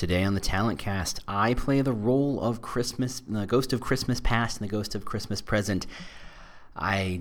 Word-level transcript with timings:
Today 0.00 0.24
on 0.24 0.32
the 0.32 0.40
Talent 0.40 0.78
Cast, 0.78 1.20
I 1.28 1.52
play 1.52 1.82
the 1.82 1.92
role 1.92 2.40
of 2.40 2.62
Christmas, 2.62 3.20
the 3.28 3.44
ghost 3.44 3.74
of 3.74 3.82
Christmas 3.82 4.18
past 4.18 4.58
and 4.58 4.66
the 4.66 4.72
ghost 4.72 4.94
of 4.94 5.04
Christmas 5.04 5.42
present. 5.42 5.86
I 6.74 7.20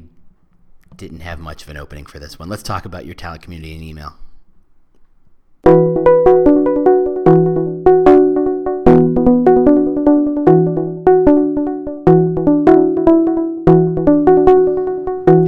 didn't 0.96 1.20
have 1.20 1.40
much 1.40 1.64
of 1.64 1.68
an 1.68 1.76
opening 1.76 2.06
for 2.06 2.20
this 2.20 2.40
one. 2.40 2.48
Let's 2.48 2.64
talk 2.64 2.86
about 2.86 3.06
your 3.06 3.16
talent 3.16 3.42
community 3.42 3.74
and 3.74 3.84
email. 3.84 4.14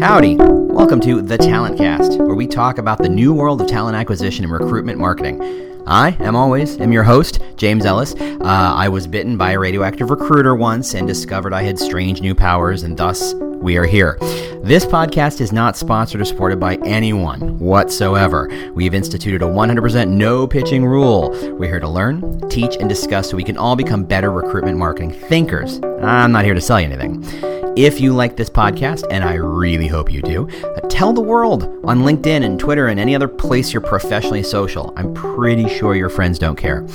Howdy! 0.02 0.36
Welcome 0.36 1.00
to 1.00 1.22
The 1.22 1.38
Talent 1.38 1.78
Cast, 1.78 2.20
where 2.20 2.36
we 2.36 2.46
talk 2.46 2.78
about 2.78 2.98
the 2.98 3.08
new 3.08 3.34
world 3.34 3.62
of 3.62 3.70
talent 3.70 3.96
acquisition 3.96 4.44
and 4.44 4.52
recruitment 4.52 5.00
marketing. 5.00 5.71
I, 5.88 6.16
am 6.20 6.36
always, 6.36 6.80
am 6.80 6.92
your 6.92 7.04
host, 7.04 7.40
James 7.56 7.86
Ellis. 7.86 8.14
Uh, 8.16 8.38
I 8.44 8.88
was 8.88 9.08
bitten 9.08 9.38
by 9.38 9.52
a 9.52 9.60
radioactive 9.60 10.10
recruiter 10.10 10.56
once 10.56 10.94
and 10.94 11.08
discovered 11.08 11.54
I 11.54 11.64
had 11.64 11.80
strange 11.80 12.22
new 12.22 12.36
powers, 12.36 12.84
and 12.84 12.96
thus 12.98 13.34
we 13.34 13.78
are 13.78 13.86
here. 13.86 14.18
This 14.64 14.86
podcast 14.86 15.42
is 15.42 15.52
not 15.52 15.76
sponsored 15.76 16.22
or 16.22 16.26
supported 16.26 16.60
by 16.60 16.76
anyone 16.86 17.58
whatsoever. 17.60 18.48
We've 18.74 18.94
instituted 18.94 19.42
a 19.42 19.46
100% 19.46 20.08
no 20.08 20.48
pitching 20.48 20.86
rule. 20.86 21.30
We're 21.58 21.70
here 21.70 21.80
to 21.80 21.90
learn, 21.90 22.48
teach, 22.50 22.76
and 22.78 22.88
discuss 22.88 23.30
so 23.30 23.38
we 23.38 23.44
can 23.44 23.58
all 23.58 23.76
become 23.76 24.04
better 24.04 24.32
recruitment 24.32 24.78
marketing 24.78 25.12
thinkers. 25.12 25.80
I'm 26.02 26.32
not 26.32 26.46
here 26.46 26.54
to 26.54 26.62
sell 26.62 26.80
you 26.80 26.88
anything. 26.88 27.51
If 27.78 28.02
you 28.02 28.14
like 28.14 28.36
this 28.36 28.50
podcast, 28.50 29.06
and 29.10 29.24
I 29.24 29.36
really 29.36 29.88
hope 29.88 30.12
you 30.12 30.22
do, 30.22 30.50
uh, 30.64 30.82
tell 30.90 31.14
the 31.14 31.22
world 31.22 31.64
on 31.86 32.00
LinkedIn 32.00 32.44
and 32.44 32.60
Twitter 32.60 32.88
and 32.88 33.00
any 33.00 33.16
other 33.16 33.30
place 33.30 33.72
you're 33.72 33.82
professionally 33.82 34.44
social. 34.44 34.94
I'm 34.98 35.14
pretty 35.14 35.70
sure 35.70 35.96
your 35.96 36.10
friends 36.10 36.38
don't 36.38 36.58
care. 36.58 36.86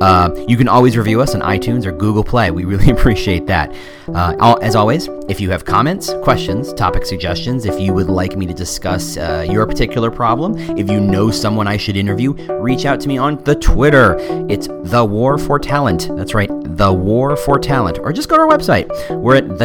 Uh, 0.00 0.34
you 0.48 0.56
can 0.56 0.66
always 0.66 0.96
review 0.96 1.20
us 1.20 1.36
on 1.36 1.40
iTunes 1.40 1.86
or 1.86 1.92
Google 1.92 2.24
Play. 2.24 2.50
We 2.50 2.64
really 2.64 2.90
appreciate 2.98 3.46
that. 3.46 3.72
Uh, 4.08 4.56
as 4.60 4.74
always, 4.74 5.08
if 5.28 5.40
you 5.40 5.50
have 5.50 5.64
comments, 5.64 6.12
questions, 6.22 6.72
topic 6.74 7.06
suggestions, 7.06 7.64
if 7.64 7.80
you 7.80 7.94
would 7.94 8.08
like 8.08 8.36
me 8.36 8.44
to 8.44 8.52
discuss 8.52 9.16
uh, 9.16 9.46
your 9.48 9.66
particular 9.66 10.10
problem, 10.10 10.58
if 10.76 10.90
you 10.90 11.00
know 11.00 11.30
someone 11.30 11.68
I 11.68 11.76
should 11.76 11.96
interview, 11.96 12.32
reach 12.60 12.84
out 12.84 13.00
to 13.00 13.08
me 13.08 13.18
on 13.18 13.42
the 13.44 13.54
Twitter. 13.54 14.16
It's 14.50 14.66
The 14.66 15.04
War 15.04 15.38
for 15.38 15.58
Talent. 15.60 16.08
That's 16.16 16.34
right, 16.34 16.50
The 16.64 16.92
War 16.92 17.36
for 17.36 17.58
Talent. 17.58 17.98
Or 18.00 18.12
just 18.12 18.28
go 18.28 18.36
to 18.36 18.42
our 18.42 18.48
website. 18.48 18.90
We're 19.22 19.36
at 19.36 19.58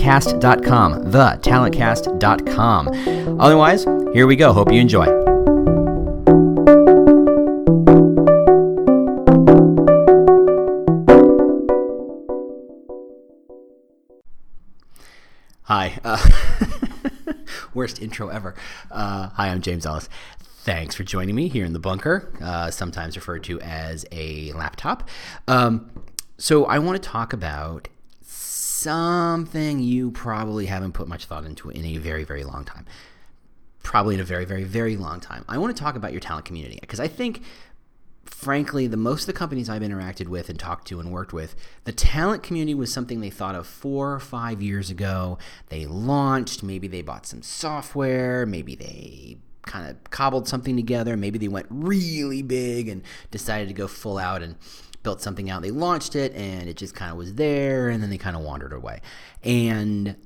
thetalentcast.com. 0.00 1.12
Thetalentcast.com. 1.12 3.40
Otherwise, 3.40 3.84
here 4.12 4.26
we 4.26 4.36
go. 4.36 4.52
Hope 4.52 4.72
you 4.72 4.80
enjoy. 4.80 5.06
Hi. 15.64 15.98
Uh, 16.02 16.28
worst 17.74 18.02
intro 18.02 18.28
ever. 18.28 18.54
Uh, 18.90 19.28
hi, 19.28 19.48
I'm 19.48 19.60
James 19.60 19.86
Ellis. 19.86 20.08
Thanks 20.62 20.94
for 20.94 21.04
joining 21.04 21.34
me 21.34 21.48
here 21.48 21.64
in 21.64 21.72
the 21.72 21.78
bunker, 21.78 22.30
uh, 22.42 22.70
sometimes 22.70 23.16
referred 23.16 23.44
to 23.44 23.60
as 23.60 24.04
a 24.12 24.52
laptop. 24.52 25.08
Um, 25.48 25.90
so, 26.36 26.66
I 26.66 26.78
want 26.78 27.02
to 27.02 27.08
talk 27.08 27.32
about 27.32 27.88
something 28.80 29.80
you 29.80 30.10
probably 30.10 30.66
haven't 30.66 30.92
put 30.92 31.08
much 31.08 31.26
thought 31.26 31.44
into 31.44 31.70
in 31.70 31.84
a 31.84 31.98
very, 31.98 32.24
very 32.24 32.44
long 32.44 32.64
time. 32.64 32.86
Probably 33.82 34.14
in 34.14 34.20
a 34.20 34.24
very, 34.24 34.44
very, 34.44 34.64
very 34.64 34.96
long 34.96 35.20
time. 35.20 35.44
I 35.48 35.58
want 35.58 35.74
to 35.76 35.82
talk 35.82 35.96
about 35.96 36.12
your 36.12 36.20
talent 36.20 36.44
community 36.44 36.78
because 36.80 37.00
I 37.00 37.08
think 37.08 37.42
frankly, 38.24 38.86
the 38.86 38.96
most 38.96 39.22
of 39.22 39.26
the 39.26 39.32
companies 39.32 39.68
I've 39.68 39.82
interacted 39.82 40.28
with 40.28 40.48
and 40.48 40.58
talked 40.58 40.86
to 40.88 41.00
and 41.00 41.12
worked 41.12 41.32
with, 41.32 41.54
the 41.84 41.92
talent 41.92 42.42
community 42.42 42.74
was 42.74 42.92
something 42.92 43.20
they 43.20 43.30
thought 43.30 43.54
of 43.54 43.66
four 43.66 44.12
or 44.12 44.20
five 44.20 44.62
years 44.62 44.88
ago. 44.88 45.38
They 45.68 45.84
launched, 45.84 46.62
maybe 46.62 46.88
they 46.88 47.02
bought 47.02 47.26
some 47.26 47.42
software, 47.42 48.46
maybe 48.46 48.74
they 48.74 49.38
kind 49.66 49.90
of 49.90 50.10
cobbled 50.10 50.48
something 50.48 50.76
together, 50.76 51.16
maybe 51.16 51.38
they 51.38 51.48
went 51.48 51.66
really 51.70 52.42
big 52.42 52.88
and 52.88 53.02
decided 53.30 53.68
to 53.68 53.74
go 53.74 53.86
full 53.86 54.16
out 54.16 54.42
and 54.42 54.56
built 55.02 55.20
something 55.20 55.48
out. 55.50 55.62
They 55.62 55.70
launched 55.70 56.14
it 56.16 56.34
and 56.34 56.68
it 56.68 56.76
just 56.76 56.94
kind 56.94 57.10
of 57.10 57.16
was 57.16 57.34
there 57.34 57.88
and 57.88 58.02
then 58.02 58.10
they 58.10 58.18
kind 58.18 58.36
of 58.36 58.42
wandered 58.42 58.72
away. 58.72 59.00
And 59.42 60.16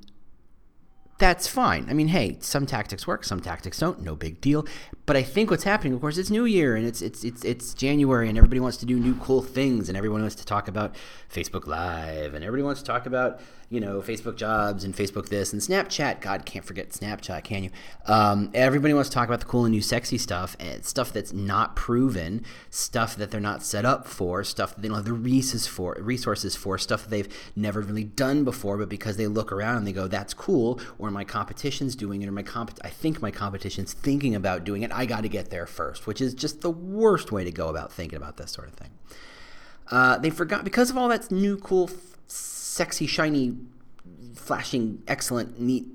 that's 1.19 1.47
fine. 1.47 1.87
I 1.89 1.93
mean, 1.93 2.09
hey, 2.09 2.39
some 2.41 2.67
tactics 2.67 3.07
work, 3.07 3.25
some 3.25 3.41
tactics 3.41 3.79
don't. 3.79 4.03
No 4.03 4.17
big 4.17 4.41
deal. 4.41 4.67
But 5.07 5.17
I 5.17 5.23
think 5.23 5.51
what's 5.51 5.65
happening, 5.65 5.95
of 5.95 6.01
course, 6.01 6.19
it's 6.19 6.31
New 6.31 6.45
Year 6.45 6.75
and 6.75 6.87
it's 6.87 7.03
it's 7.03 7.23
it's 7.25 7.45
it's 7.45 7.73
January, 7.75 8.29
and 8.29 8.37
everybody 8.37 8.59
wants 8.59 8.79
to 8.79 8.87
do 8.87 8.99
new 8.99 9.15
cool 9.17 9.43
things, 9.43 9.89
and 9.89 9.97
everyone 9.97 10.23
wants 10.23 10.35
to 10.37 10.45
talk 10.45 10.67
about 10.67 10.95
Facebook 11.33 11.67
Live, 11.67 12.35
and 12.35 12.45
everybody 12.45 12.63
wants 12.65 12.81
to 12.81 12.87
talk 12.87 13.07
about 13.07 13.41
you 13.71 13.81
know 13.81 14.01
Facebook 14.01 14.37
Jobs 14.37 14.85
and 14.85 14.95
Facebook 14.95 15.29
this 15.29 15.53
and 15.53 15.63
Snapchat. 15.63 16.21
God, 16.21 16.45
can't 16.45 16.65
forget 16.65 16.91
Snapchat, 16.91 17.45
can 17.45 17.65
you? 17.65 17.71
Um, 18.07 18.51
everybody 18.55 18.95
wants 18.95 19.09
to 19.09 19.15
talk 19.15 19.29
about 19.29 19.41
the 19.41 19.47
cool 19.47 19.65
and 19.65 19.73
new 19.73 19.81
sexy 19.81 20.19
stuff 20.19 20.57
and 20.61 20.85
stuff 20.85 21.13
that's 21.13 21.33
not 21.33 21.77
proven, 21.77 22.45
stuff 22.71 23.17
that 23.17 23.31
they're 23.31 23.41
not 23.41 23.63
set 23.63 23.85
up 23.85 24.07
for, 24.07 24.45
stuff 24.45 24.75
that 24.75 24.83
they 24.83 24.89
don't 24.89 24.97
have 24.97 25.05
the 25.05 25.13
resources 25.13 25.67
for, 25.67 25.97
resources 26.01 26.57
for, 26.57 26.79
stuff 26.79 27.05
that 27.05 27.11
they've 27.11 27.51
never 27.57 27.81
really 27.81 28.05
done 28.05 28.45
before, 28.45 28.79
but 28.79 28.89
because 28.89 29.17
they 29.17 29.27
look 29.27 29.53
around 29.53 29.79
and 29.79 29.87
they 29.87 29.93
go, 29.93 30.07
"That's 30.07 30.35
cool," 30.35 30.81
or 30.99 31.11
my 31.11 31.25
competition's 31.25 31.97
doing 31.97 32.23
it, 32.23 32.29
or 32.29 32.33
my 32.33 32.43
comp- 32.43 32.79
I 32.83 32.89
think 32.89 33.23
my 33.23 33.31
competition's 33.31 33.93
thinking 33.93 34.35
about 34.35 34.65
doing 34.65 34.83
it. 34.83 34.93
I 34.93 35.07
got 35.07 35.23
to 35.23 35.29
get 35.29 35.51
there 35.51 35.67
first, 35.67 36.07
which 36.07 36.21
is 36.21 36.35
just 36.35 36.61
the 36.61 36.71
worst 36.71 37.33
way 37.33 37.45
to 37.45 37.53
go 37.53 37.69
about 37.69 37.93
thinking 37.93 38.17
about 38.17 38.37
this 38.37 38.53
sort 38.53 38.69
of 38.69 38.75
thing. 38.75 38.91
Uh, 39.91 40.19
they 40.19 40.31
forgot 40.31 40.65
because 40.65 40.91
of 40.91 40.97
all 40.97 41.09
that 41.09 41.31
new, 41.31 41.57
cool, 41.59 41.91
f- 41.93 42.15
sexy, 42.75 43.07
shiny, 43.07 43.57
flashing, 44.35 45.01
excellent, 45.07 45.61
neat, 45.61 45.87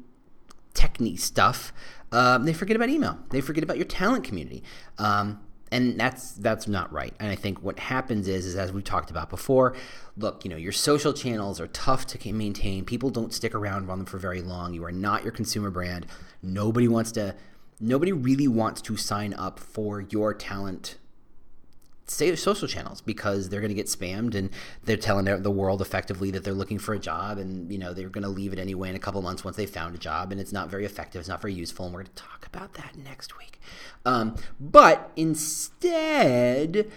techy 0.74 1.18
stuff. 1.18 1.74
Um, 2.14 2.46
they 2.46 2.54
forget 2.54 2.78
about 2.78 2.88
email. 2.88 3.20
They 3.32 3.42
forget 3.42 3.66
about 3.66 3.76
your 3.76 3.86
talent 3.86 4.24
community. 4.24 4.64
Um, 4.98 5.42
and 5.72 6.00
that's 6.00 6.32
that's 6.32 6.68
not 6.68 6.92
right. 6.92 7.14
And 7.20 7.30
I 7.30 7.36
think 7.36 7.62
what 7.62 7.78
happens 7.80 8.28
is, 8.28 8.46
is 8.46 8.56
as 8.56 8.72
we've 8.72 8.84
talked 8.84 9.12
about 9.12 9.30
before, 9.30 9.76
look, 10.18 10.46
you 10.46 10.50
know, 10.50 10.56
your 10.56 10.72
social 10.72 11.12
channels 11.12 11.60
are 11.60 11.68
tough 11.68 12.08
to 12.08 12.34
maintain. 12.34 12.86
People 12.86 13.10
don't 13.10 13.34
stick 13.34 13.54
around 13.54 13.90
on 13.90 14.00
them 14.00 14.06
for 14.06 14.18
very 14.18 14.42
long. 14.42 14.74
You 14.74 14.86
are 14.86 14.92
not 14.92 15.24
your 15.24 15.34
consumer 15.34 15.70
brand. 15.70 16.08
Nobody 16.42 16.88
wants 16.88 17.12
to 17.12 17.36
nobody 17.80 18.14
really 18.14 18.48
wants 18.48 18.82
to 18.84 18.96
sign 18.96 19.34
up 19.34 19.60
for 19.60 20.02
your 20.02 20.34
talent 20.34 20.96
social 22.12 22.68
channels 22.68 23.02
because 23.02 23.50
they're 23.50 23.62
going 23.62 23.70
to 23.70 23.76
get 23.76 23.88
spammed 23.88 24.36
and 24.36 24.50
they're 24.84 24.98
telling 24.98 25.26
the 25.26 25.52
world 25.52 25.82
effectively 25.82 26.32
that 26.32 26.44
they're 26.44 26.54
looking 26.54 26.80
for 26.80 26.94
a 26.94 27.00
job 27.00 27.38
and 27.38 27.72
you 27.72 27.78
know 27.78 27.94
they're 27.94 28.10
going 28.10 28.24
to 28.24 28.30
leave 28.30 28.54
it 28.54 28.60
anyway 28.60 28.90
in 28.90 28.96
a 28.96 29.00
couple 29.00 29.22
months 29.22 29.44
once 29.44 29.56
they 29.56 29.66
found 29.66 29.96
a 29.96 29.98
job 29.98 30.32
and 30.32 30.40
it's 30.40 30.52
not 30.52 30.70
very 30.70 30.86
effective 30.86 31.20
it's 31.20 31.30
not 31.30 31.42
very 31.42 31.54
useful 31.54 31.86
and 31.86 31.94
we're 31.94 32.02
going 32.02 32.14
to 32.16 32.24
talk 32.24 32.46
about 32.46 32.74
that 32.74 32.96
next 32.98 33.38
week. 33.38 33.60
Um, 34.06 34.36
but 34.60 35.12
instead 35.16 36.90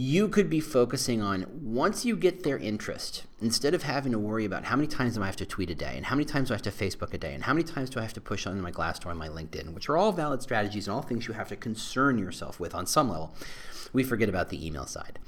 you 0.00 0.28
could 0.28 0.48
be 0.48 0.60
focusing 0.60 1.20
on 1.20 1.44
once 1.50 2.04
you 2.04 2.14
get 2.14 2.44
their 2.44 2.56
interest, 2.56 3.24
instead 3.40 3.74
of 3.74 3.82
having 3.82 4.12
to 4.12 4.18
worry 4.18 4.44
about 4.44 4.66
how 4.66 4.76
many 4.76 4.86
times 4.86 5.16
do 5.16 5.24
I 5.24 5.26
have 5.26 5.34
to 5.34 5.44
tweet 5.44 5.70
a 5.70 5.74
day, 5.74 5.94
and 5.96 6.06
how 6.06 6.14
many 6.14 6.24
times 6.24 6.46
do 6.46 6.54
I 6.54 6.56
have 6.56 6.62
to 6.62 6.70
Facebook 6.70 7.12
a 7.14 7.18
day, 7.18 7.34
and 7.34 7.42
how 7.42 7.52
many 7.52 7.64
times 7.64 7.90
do 7.90 7.98
I 7.98 8.02
have 8.02 8.12
to 8.12 8.20
push 8.20 8.46
on 8.46 8.60
my 8.60 8.70
Glassdoor 8.70 9.10
and 9.10 9.18
my 9.18 9.28
LinkedIn, 9.28 9.74
which 9.74 9.88
are 9.88 9.96
all 9.96 10.12
valid 10.12 10.40
strategies 10.40 10.86
and 10.86 10.94
all 10.94 11.02
things 11.02 11.26
you 11.26 11.34
have 11.34 11.48
to 11.48 11.56
concern 11.56 12.16
yourself 12.16 12.60
with 12.60 12.76
on 12.76 12.86
some 12.86 13.10
level, 13.10 13.34
we 13.92 14.02
forget 14.02 14.28
about 14.28 14.48
the 14.48 14.66
email 14.66 14.86
side. 14.86 15.18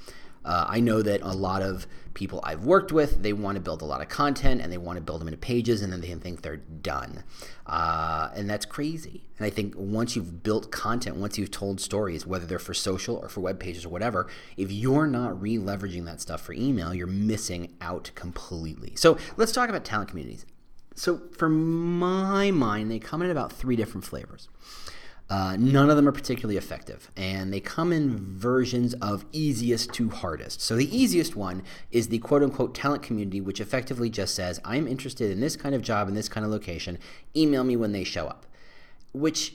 Uh, 0.44 0.64
I 0.68 0.80
know 0.80 1.02
that 1.02 1.20
a 1.20 1.32
lot 1.32 1.62
of 1.62 1.86
people 2.14 2.40
I've 2.42 2.64
worked 2.64 2.92
with, 2.92 3.22
they 3.22 3.32
want 3.32 3.56
to 3.56 3.60
build 3.60 3.82
a 3.82 3.84
lot 3.84 4.00
of 4.00 4.08
content 4.08 4.60
and 4.62 4.72
they 4.72 4.78
want 4.78 4.96
to 4.96 5.02
build 5.02 5.20
them 5.20 5.28
into 5.28 5.38
pages 5.38 5.82
and 5.82 5.92
then 5.92 6.00
they 6.00 6.14
think 6.14 6.42
they're 6.42 6.56
done. 6.56 7.24
Uh, 7.66 8.30
and 8.34 8.48
that's 8.48 8.64
crazy. 8.64 9.28
And 9.38 9.46
I 9.46 9.50
think 9.50 9.74
once 9.76 10.16
you've 10.16 10.42
built 10.42 10.70
content, 10.70 11.16
once 11.16 11.36
you've 11.36 11.50
told 11.50 11.80
stories, 11.80 12.26
whether 12.26 12.46
they're 12.46 12.58
for 12.58 12.74
social 12.74 13.16
or 13.16 13.28
for 13.28 13.40
web 13.40 13.60
pages 13.60 13.84
or 13.84 13.90
whatever, 13.90 14.28
if 14.56 14.72
you're 14.72 15.06
not 15.06 15.40
re 15.40 15.56
leveraging 15.56 16.06
that 16.06 16.20
stuff 16.20 16.40
for 16.40 16.54
email, 16.54 16.94
you're 16.94 17.06
missing 17.06 17.76
out 17.80 18.10
completely. 18.14 18.94
So 18.96 19.18
let's 19.36 19.52
talk 19.52 19.68
about 19.68 19.84
talent 19.84 20.08
communities. 20.08 20.46
So, 20.96 21.22
for 21.36 21.48
my 21.48 22.50
mind, 22.50 22.90
they 22.90 22.98
come 22.98 23.22
in 23.22 23.30
about 23.30 23.52
three 23.52 23.76
different 23.76 24.04
flavors. 24.04 24.48
Uh, 25.30 25.56
none 25.56 25.88
of 25.88 25.96
them 25.96 26.08
are 26.08 26.12
particularly 26.12 26.56
effective, 26.56 27.08
and 27.16 27.52
they 27.52 27.60
come 27.60 27.92
in 27.92 28.18
versions 28.36 28.94
of 28.94 29.24
easiest 29.30 29.92
to 29.94 30.10
hardest. 30.10 30.60
So, 30.60 30.74
the 30.74 30.96
easiest 30.96 31.36
one 31.36 31.62
is 31.92 32.08
the 32.08 32.18
quote 32.18 32.42
unquote 32.42 32.74
talent 32.74 33.04
community, 33.04 33.40
which 33.40 33.60
effectively 33.60 34.10
just 34.10 34.34
says, 34.34 34.60
I'm 34.64 34.88
interested 34.88 35.30
in 35.30 35.40
this 35.40 35.54
kind 35.54 35.72
of 35.72 35.82
job 35.82 36.08
in 36.08 36.14
this 36.14 36.28
kind 36.28 36.44
of 36.44 36.50
location. 36.50 36.98
Email 37.36 37.62
me 37.62 37.76
when 37.76 37.92
they 37.92 38.02
show 38.02 38.26
up. 38.26 38.44
Which 39.12 39.54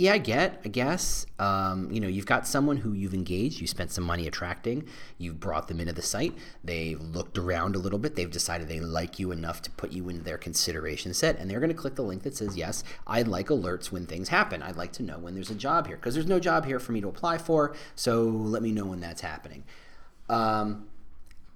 yeah, 0.00 0.14
I 0.14 0.18
get, 0.18 0.62
I 0.64 0.68
guess. 0.68 1.26
Um, 1.38 1.90
you 1.92 2.00
know, 2.00 2.08
you've 2.08 2.24
got 2.24 2.46
someone 2.46 2.78
who 2.78 2.94
you've 2.94 3.12
engaged, 3.12 3.60
you 3.60 3.66
spent 3.66 3.90
some 3.90 4.02
money 4.02 4.26
attracting, 4.26 4.88
you've 5.18 5.38
brought 5.38 5.68
them 5.68 5.78
into 5.78 5.92
the 5.92 6.00
site, 6.00 6.32
they've 6.64 6.98
looked 6.98 7.36
around 7.36 7.76
a 7.76 7.78
little 7.78 7.98
bit, 7.98 8.16
they've 8.16 8.30
decided 8.30 8.66
they 8.66 8.80
like 8.80 9.18
you 9.18 9.30
enough 9.30 9.60
to 9.60 9.70
put 9.72 9.92
you 9.92 10.08
into 10.08 10.22
their 10.22 10.38
consideration 10.38 11.12
set, 11.12 11.38
and 11.38 11.50
they're 11.50 11.60
going 11.60 11.68
to 11.68 11.76
click 11.76 11.96
the 11.96 12.02
link 12.02 12.22
that 12.22 12.34
says, 12.34 12.56
Yes, 12.56 12.82
I'd 13.06 13.28
like 13.28 13.48
alerts 13.48 13.92
when 13.92 14.06
things 14.06 14.30
happen. 14.30 14.62
I'd 14.62 14.76
like 14.76 14.92
to 14.92 15.02
know 15.02 15.18
when 15.18 15.34
there's 15.34 15.50
a 15.50 15.54
job 15.54 15.86
here, 15.86 15.96
because 15.96 16.14
there's 16.14 16.26
no 16.26 16.40
job 16.40 16.64
here 16.64 16.80
for 16.80 16.92
me 16.92 17.02
to 17.02 17.08
apply 17.08 17.36
for, 17.36 17.76
so 17.94 18.22
let 18.22 18.62
me 18.62 18.72
know 18.72 18.86
when 18.86 19.00
that's 19.00 19.20
happening. 19.20 19.64
Um, 20.30 20.88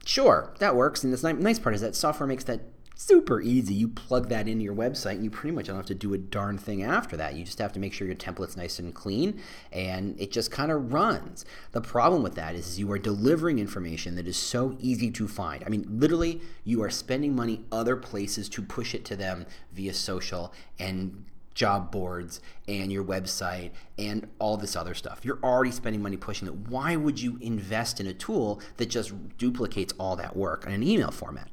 sure, 0.05 0.53
that 0.59 0.77
works. 0.77 1.03
And 1.03 1.15
the 1.15 1.33
nice 1.33 1.59
part 1.59 1.75
is 1.75 1.81
that 1.81 1.97
software 1.97 2.27
makes 2.27 2.45
that 2.45 2.61
super 2.95 3.41
easy. 3.41 3.75
You 3.75 3.89
plug 3.89 4.29
that 4.29 4.49
into 4.49 4.65
your 4.65 4.75
website 4.75 5.13
and 5.13 5.25
you 5.25 5.31
pretty 5.31 5.55
much 5.55 5.67
don't 5.67 5.77
have 5.77 5.87
to 5.87 5.95
do 5.95 6.15
a 6.15 6.19
darn 6.19 6.59
thing 6.59 6.83
after 6.83 7.17
that. 7.17 7.35
You 7.35 7.45
just 7.45 7.59
have 7.59 7.73
to 7.73 7.81
make 7.81 7.93
sure 7.93 8.07
your 8.07 8.17
template's 8.17 8.57
nice 8.57 8.79
and 8.79 8.95
clean 8.95 9.41
and 9.73 10.19
it 10.21 10.31
just 10.31 10.51
kind 10.51 10.71
of 10.71 10.93
runs. 10.93 11.45
The 11.73 11.81
problem 11.81 12.23
with 12.23 12.35
that 12.37 12.55
is, 12.55 12.79
you 12.79 12.91
are 12.93 12.99
delivering 12.99 13.59
information 13.59 14.15
that 14.17 14.29
is 14.29 14.37
so 14.37 14.77
easy 14.81 15.11
to 15.13 15.29
find. 15.29 15.65
I 15.65 15.69
mean, 15.69 15.87
literally, 15.89 16.41
you 16.65 16.83
are 16.83 16.91
spending 16.91 17.35
money 17.35 17.65
other 17.73 17.97
places 17.97 18.49
to 18.51 18.63
push 18.63 18.95
it 18.95 19.05
to 19.07 19.17
them 19.17 19.47
via 19.73 19.95
social 19.95 20.53
and 20.79 21.25
job 21.55 21.93
boards 21.93 22.41
and 22.67 22.93
your 22.93 23.05
website 23.05 23.71
and 23.97 24.29
all 24.39 24.57
this 24.57 24.75
other 24.75 24.95
stuff. 24.95 25.21
You're 25.23 25.39
already 25.43 25.71
spending 25.71 26.03
money 26.03 26.17
pushing 26.17 26.49
it. 26.49 26.55
Why 26.55 26.97
would 26.97 27.21
you 27.21 27.39
invest 27.41 28.01
in 28.01 28.07
a 28.07 28.15
tool 28.15 28.61
that 28.77 28.87
just 28.87 29.13
duplicates 29.39 29.95
all 29.99 30.17
that 30.17 30.37
work 30.37 30.67
in 30.67 30.73
an 30.73 30.83
email 30.83 31.13
format? 31.13 31.49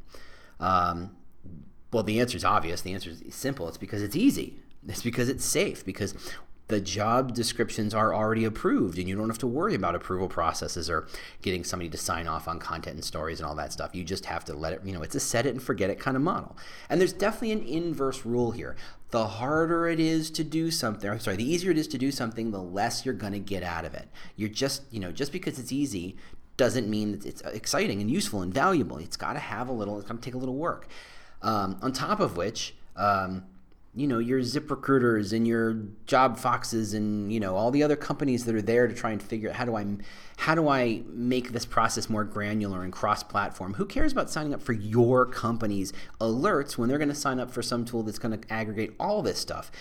Um, 0.59 1.11
well, 1.91 2.03
the 2.03 2.19
answer 2.19 2.37
is 2.37 2.45
obvious. 2.45 2.81
The 2.81 2.93
answer 2.93 3.09
is 3.09 3.35
simple. 3.35 3.67
It's 3.67 3.77
because 3.77 4.01
it's 4.01 4.15
easy. 4.15 4.59
It's 4.87 5.03
because 5.03 5.29
it's 5.29 5.45
safe. 5.45 5.85
Because 5.85 6.15
the 6.71 6.79
job 6.79 7.33
descriptions 7.33 7.93
are 7.93 8.15
already 8.15 8.45
approved 8.45 8.97
and 8.97 9.07
you 9.07 9.15
don't 9.15 9.27
have 9.27 9.37
to 9.37 9.45
worry 9.45 9.75
about 9.75 9.93
approval 9.93 10.29
processes 10.29 10.89
or 10.89 11.05
getting 11.41 11.65
somebody 11.65 11.89
to 11.89 11.97
sign 11.97 12.27
off 12.27 12.47
on 12.47 12.59
content 12.59 12.95
and 12.95 13.03
stories 13.03 13.41
and 13.41 13.47
all 13.47 13.55
that 13.55 13.73
stuff. 13.73 13.93
You 13.93 14.05
just 14.05 14.25
have 14.25 14.45
to 14.45 14.53
let 14.53 14.71
it, 14.71 14.81
you 14.85 14.93
know, 14.93 15.01
it's 15.01 15.13
a 15.13 15.19
set 15.19 15.45
it 15.45 15.49
and 15.49 15.61
forget 15.61 15.89
it 15.89 15.99
kind 15.99 16.15
of 16.15 16.23
model. 16.23 16.55
And 16.89 17.01
there's 17.01 17.11
definitely 17.11 17.51
an 17.51 17.63
inverse 17.63 18.25
rule 18.25 18.51
here. 18.51 18.77
The 19.09 19.27
harder 19.27 19.85
it 19.89 19.99
is 19.99 20.31
to 20.31 20.45
do 20.45 20.71
something, 20.71 21.09
I'm 21.09 21.19
sorry, 21.19 21.35
the 21.35 21.51
easier 21.51 21.71
it 21.71 21.77
is 21.77 21.89
to 21.89 21.97
do 21.97 22.09
something, 22.09 22.51
the 22.51 22.61
less 22.61 23.05
you're 23.05 23.13
going 23.13 23.33
to 23.33 23.39
get 23.39 23.63
out 23.63 23.83
of 23.83 23.93
it. 23.93 24.07
You're 24.37 24.47
just, 24.47 24.83
you 24.91 25.01
know, 25.01 25.11
just 25.11 25.33
because 25.33 25.59
it's 25.59 25.73
easy 25.73 26.15
doesn't 26.55 26.89
mean 26.89 27.21
it's 27.25 27.41
exciting 27.41 27.99
and 27.99 28.09
useful 28.09 28.41
and 28.41 28.53
valuable. 28.53 28.97
It's 28.97 29.17
got 29.17 29.33
to 29.33 29.39
have 29.39 29.67
a 29.67 29.73
little, 29.73 29.99
it's 29.99 30.07
got 30.07 30.15
to 30.15 30.21
take 30.21 30.35
a 30.35 30.37
little 30.37 30.55
work. 30.55 30.87
Um, 31.43 31.77
on 31.81 31.91
top 31.91 32.19
of 32.19 32.37
which, 32.37 32.75
um, 32.95 33.45
you 33.93 34.07
know, 34.07 34.19
your 34.19 34.39
ZipRecruiters 34.39 35.33
and 35.33 35.45
your 35.45 35.75
Job 36.05 36.37
Foxes 36.37 36.93
and 36.93 37.31
you 37.31 37.39
know 37.39 37.55
all 37.55 37.71
the 37.71 37.83
other 37.83 37.97
companies 37.97 38.45
that 38.45 38.55
are 38.55 38.61
there 38.61 38.87
to 38.87 38.93
try 38.93 39.11
and 39.11 39.21
figure 39.21 39.49
out 39.49 39.55
how 39.55 39.65
do 39.65 39.75
I 39.75 39.85
how 40.37 40.55
do 40.55 40.69
I 40.69 41.03
make 41.07 41.51
this 41.51 41.65
process 41.65 42.09
more 42.09 42.23
granular 42.23 42.83
and 42.83 42.93
cross-platform? 42.93 43.73
Who 43.75 43.85
cares 43.85 44.13
about 44.13 44.29
signing 44.29 44.53
up 44.53 44.61
for 44.61 44.73
your 44.73 45.25
company's 45.25 45.91
alerts 46.21 46.77
when 46.77 46.87
they're 46.87 46.97
going 46.97 47.09
to 47.09 47.15
sign 47.15 47.39
up 47.39 47.51
for 47.51 47.61
some 47.61 47.83
tool 47.83 48.03
that's 48.03 48.19
going 48.19 48.39
to 48.39 48.53
aggregate 48.53 48.93
all 48.99 49.21
this 49.21 49.39
stuff? 49.39 49.71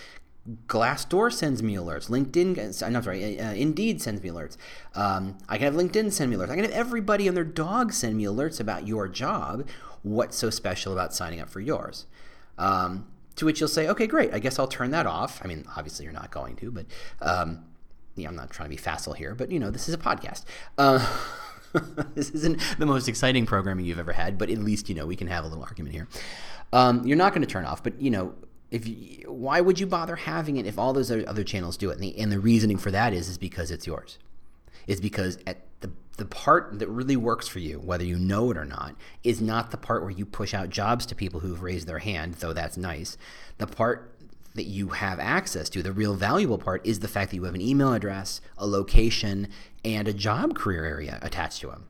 Glassdoor 0.67 1.31
sends 1.31 1.61
me 1.61 1.75
alerts. 1.75 2.09
LinkedIn, 2.09 2.83
I'm 2.83 3.03
sorry, 3.03 3.39
uh, 3.39 3.53
Indeed 3.53 4.01
sends 4.01 4.23
me 4.23 4.29
alerts. 4.29 4.57
Um, 4.95 5.37
I 5.47 5.57
can 5.57 5.65
have 5.65 5.75
LinkedIn 5.75 6.11
send 6.11 6.31
me 6.31 6.37
alerts. 6.37 6.49
I 6.49 6.55
can 6.55 6.63
have 6.63 6.73
everybody 6.73 7.27
and 7.27 7.37
their 7.37 7.43
dog 7.43 7.93
send 7.93 8.17
me 8.17 8.23
alerts 8.23 8.59
about 8.59 8.87
your 8.87 9.07
job 9.07 9.67
what's 10.03 10.37
so 10.37 10.49
special 10.49 10.93
about 10.93 11.13
signing 11.13 11.39
up 11.39 11.49
for 11.49 11.59
yours? 11.59 12.05
Um, 12.57 13.07
to 13.35 13.45
which 13.45 13.59
you'll 13.59 13.69
say, 13.69 13.87
okay, 13.87 14.07
great. 14.07 14.33
I 14.33 14.39
guess 14.39 14.59
I'll 14.59 14.67
turn 14.67 14.91
that 14.91 15.05
off. 15.05 15.41
I 15.43 15.47
mean, 15.47 15.65
obviously 15.75 16.05
you're 16.05 16.13
not 16.13 16.31
going 16.31 16.55
to, 16.57 16.71
but 16.71 16.85
um, 17.21 17.65
I'm 18.17 18.35
not 18.35 18.49
trying 18.49 18.67
to 18.67 18.75
be 18.75 18.77
facile 18.77 19.13
here, 19.13 19.35
but 19.35 19.51
you 19.51 19.59
know, 19.59 19.71
this 19.71 19.87
is 19.87 19.95
a 19.95 19.97
podcast. 19.97 20.43
Uh, 20.77 21.05
this 22.15 22.29
isn't 22.31 22.59
the 22.77 22.85
most 22.85 23.07
exciting 23.07 23.45
programming 23.45 23.85
you've 23.85 23.99
ever 23.99 24.13
had, 24.13 24.37
but 24.37 24.49
at 24.49 24.59
least 24.59 24.89
you 24.89 24.95
know 24.95 25.05
we 25.05 25.15
can 25.15 25.27
have 25.27 25.43
a 25.43 25.47
little 25.47 25.63
argument 25.63 25.95
here. 25.95 26.07
Um, 26.73 27.05
you're 27.05 27.17
not 27.17 27.33
going 27.33 27.41
to 27.41 27.47
turn 27.47 27.65
off, 27.65 27.83
but 27.83 27.99
you 28.01 28.11
know, 28.11 28.35
if 28.69 28.87
you, 28.87 29.29
why 29.29 29.59
would 29.59 29.79
you 29.79 29.85
bother 29.87 30.15
having 30.15 30.57
it 30.57 30.65
if 30.65 30.79
all 30.79 30.93
those 30.93 31.11
other 31.11 31.43
channels 31.43 31.77
do 31.77 31.89
it? 31.89 31.93
And 31.93 32.03
the, 32.03 32.17
and 32.17 32.31
the 32.31 32.39
reasoning 32.39 32.77
for 32.77 32.91
that 32.91 33.13
is 33.13 33.27
is 33.27 33.37
because 33.37 33.71
it's 33.71 33.85
yours. 33.85 34.17
It's 34.87 35.01
because 35.01 35.37
at 35.45 35.65
the 35.81 35.91
the 36.17 36.25
part 36.25 36.77
that 36.79 36.87
really 36.87 37.15
works 37.15 37.47
for 37.47 37.59
you, 37.59 37.79
whether 37.79 38.03
you 38.03 38.17
know 38.17 38.51
it 38.51 38.57
or 38.57 38.65
not, 38.65 38.95
is 39.23 39.41
not 39.41 39.71
the 39.71 39.77
part 39.77 40.01
where 40.01 40.11
you 40.11 40.25
push 40.25 40.53
out 40.53 40.69
jobs 40.69 41.05
to 41.07 41.15
people 41.15 41.39
who've 41.39 41.63
raised 41.63 41.87
their 41.87 41.99
hand, 41.99 42.35
though 42.35 42.53
that's 42.53 42.77
nice. 42.77 43.17
The 43.57 43.67
part 43.67 44.13
that 44.53 44.65
you 44.65 44.89
have 44.89 45.19
access 45.19 45.69
to, 45.69 45.81
the 45.81 45.91
real 45.91 46.13
valuable 46.13 46.57
part, 46.57 46.85
is 46.85 46.99
the 46.99 47.07
fact 47.07 47.31
that 47.31 47.37
you 47.37 47.45
have 47.45 47.55
an 47.55 47.61
email 47.61 47.93
address, 47.93 48.41
a 48.57 48.67
location, 48.67 49.47
and 49.83 50.07
a 50.07 50.13
job 50.13 50.55
career 50.55 50.85
area 50.85 51.17
attached 51.21 51.61
to 51.61 51.67
them. 51.67 51.87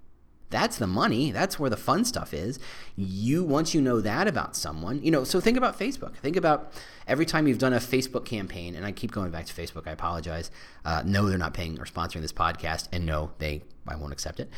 That's 0.51 0.77
the 0.77 0.88
money. 0.88 1.31
That's 1.31 1.57
where 1.57 1.69
the 1.69 1.77
fun 1.77 2.06
stuff 2.06 2.33
is. 2.33 2.59
You 2.95 3.44
once 3.44 3.74
you 3.74 3.81
know 3.81 4.01
that 4.01 4.27
about 4.27 4.56
someone, 4.56 5.01
you 5.01 5.09
know, 5.09 5.24
so 5.24 5.39
think 5.39 5.57
about 5.57 5.80
Facebook. 5.80 6.15
Think 6.18 6.36
about 6.36 6.74
every 7.07 7.25
time 7.25 7.48
you've 7.48 7.57
done 7.57 7.74
a 7.74 7.80
Facebook 7.80 8.25
campaign, 8.25 8.75
and 8.75 8.86
I 8.86 8.92
keep 8.92 9.12
going 9.12 9.31
back 9.31 9.45
to 9.45 9.53
Facebook. 9.53 9.88
I 9.88 9.92
apologize. 9.92 10.51
Uh, 10.86 11.01
no, 11.06 11.27
they're 11.27 11.38
not 11.38 11.53
paying 11.53 11.80
or 11.80 11.86
sponsoring 11.86 12.21
this 12.21 12.33
podcast, 12.33 12.89
and 12.92 13.06
no, 13.06 13.31
they 13.39 13.63
I 13.88 13.95
won't 13.95 14.13
accept 14.13 14.39
it. 14.39 14.50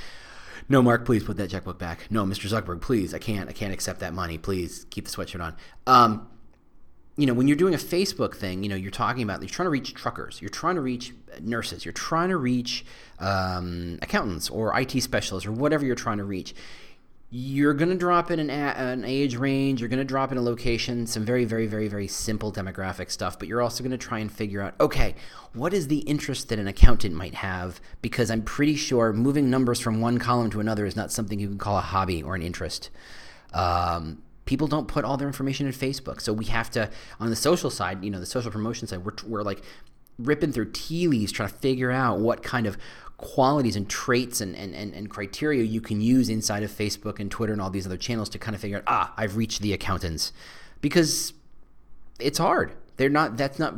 No, 0.69 0.81
Mark, 0.81 1.05
please 1.05 1.23
put 1.23 1.37
that 1.37 1.49
checkbook 1.49 1.77
back. 1.77 2.07
No, 2.09 2.23
Mr. 2.23 2.49
Zuckerberg, 2.49 2.81
please, 2.81 3.13
I 3.13 3.19
can't, 3.19 3.49
I 3.49 3.53
can't 3.53 3.73
accept 3.73 3.99
that 3.99 4.13
money. 4.13 4.37
Please 4.37 4.85
keep 4.89 5.05
the 5.07 5.11
sweatshirt 5.11 5.43
on. 5.43 5.55
Um, 5.87 6.27
you 7.15 7.27
know, 7.27 7.33
when 7.33 7.47
you're 7.47 7.57
doing 7.57 7.75
a 7.75 7.77
Facebook 7.77 8.35
thing, 8.35 8.63
you 8.63 8.69
know, 8.69 8.75
you're 8.75 8.89
talking 8.91 9.21
about, 9.21 9.39
you're 9.41 9.49
trying 9.49 9.67
to 9.67 9.71
reach 9.71 9.93
truckers, 9.93 10.41
you're 10.41 10.49
trying 10.49 10.75
to 10.75 10.81
reach 10.81 11.13
nurses, 11.41 11.85
you're 11.85 11.91
trying 11.91 12.29
to 12.29 12.37
reach 12.37 12.85
um, 13.19 13.99
accountants 14.01 14.49
or 14.49 14.77
IT 14.79 14.99
specialists 15.01 15.45
or 15.45 15.51
whatever 15.51 15.85
you're 15.85 15.95
trying 15.95 16.17
to 16.17 16.23
reach. 16.23 16.55
You're 17.29 17.73
going 17.73 17.89
to 17.89 17.95
drop 17.97 18.29
in 18.31 18.39
an, 18.39 18.49
a- 18.49 18.75
an 18.77 19.05
age 19.05 19.35
range, 19.35 19.79
you're 19.79 19.89
going 19.89 19.99
to 19.99 20.05
drop 20.05 20.31
in 20.31 20.37
a 20.39 20.41
location, 20.41 21.05
some 21.05 21.23
very, 21.23 21.45
very, 21.45 21.67
very, 21.67 21.87
very 21.87 22.07
simple 22.07 22.51
demographic 22.51 23.11
stuff, 23.11 23.37
but 23.37 23.47
you're 23.47 23.61
also 23.61 23.83
going 23.83 23.91
to 23.91 23.97
try 23.97 24.19
and 24.19 24.31
figure 24.31 24.61
out, 24.61 24.73
okay, 24.79 25.13
what 25.53 25.73
is 25.73 25.87
the 25.87 25.99
interest 25.99 26.49
that 26.49 26.57
an 26.57 26.67
accountant 26.67 27.13
might 27.15 27.35
have? 27.35 27.79
Because 28.01 28.31
I'm 28.31 28.41
pretty 28.41 28.75
sure 28.75 29.13
moving 29.13 29.51
numbers 29.51 29.79
from 29.79 30.01
one 30.01 30.17
column 30.17 30.49
to 30.51 30.59
another 30.59 30.85
is 30.85 30.95
not 30.95 31.11
something 31.11 31.39
you 31.39 31.47
can 31.47 31.59
call 31.59 31.77
a 31.77 31.81
hobby 31.81 32.23
or 32.23 32.33
an 32.35 32.41
interest. 32.41 32.89
Um, 33.53 34.21
people 34.45 34.67
don't 34.67 34.87
put 34.87 35.05
all 35.05 35.17
their 35.17 35.27
information 35.27 35.67
in 35.67 35.73
Facebook. 35.73 36.21
So 36.21 36.33
we 36.33 36.45
have 36.45 36.69
to, 36.71 36.89
on 37.19 37.29
the 37.29 37.35
social 37.35 37.69
side, 37.69 38.03
you 38.03 38.09
know, 38.09 38.19
the 38.19 38.25
social 38.25 38.51
promotion 38.51 38.87
side, 38.87 39.05
we're, 39.05 39.13
we're 39.25 39.43
like 39.43 39.63
ripping 40.19 40.51
through 40.51 40.71
tea 40.71 41.07
leaves 41.07 41.31
trying 41.31 41.49
to 41.49 41.55
figure 41.55 41.91
out 41.91 42.19
what 42.19 42.43
kind 42.43 42.67
of 42.67 42.77
qualities 43.17 43.75
and 43.75 43.89
traits 43.89 44.41
and, 44.41 44.55
and, 44.55 44.75
and, 44.75 44.93
and, 44.93 45.09
criteria 45.09 45.63
you 45.63 45.79
can 45.79 46.01
use 46.01 46.29
inside 46.29 46.61
of 46.61 46.69
Facebook 46.69 47.19
and 47.19 47.31
Twitter 47.31 47.53
and 47.53 47.61
all 47.61 47.69
these 47.69 47.85
other 47.85 47.97
channels 47.97 48.27
to 48.27 48.37
kind 48.37 48.53
of 48.53 48.61
figure 48.61 48.77
out, 48.77 48.83
ah, 48.87 49.13
I've 49.15 49.37
reached 49.37 49.61
the 49.61 49.71
accountants. 49.71 50.33
Because 50.81 51.33
it's 52.19 52.37
hard. 52.37 52.73
They're 52.97 53.09
not, 53.09 53.37
that's 53.37 53.57
not, 53.57 53.75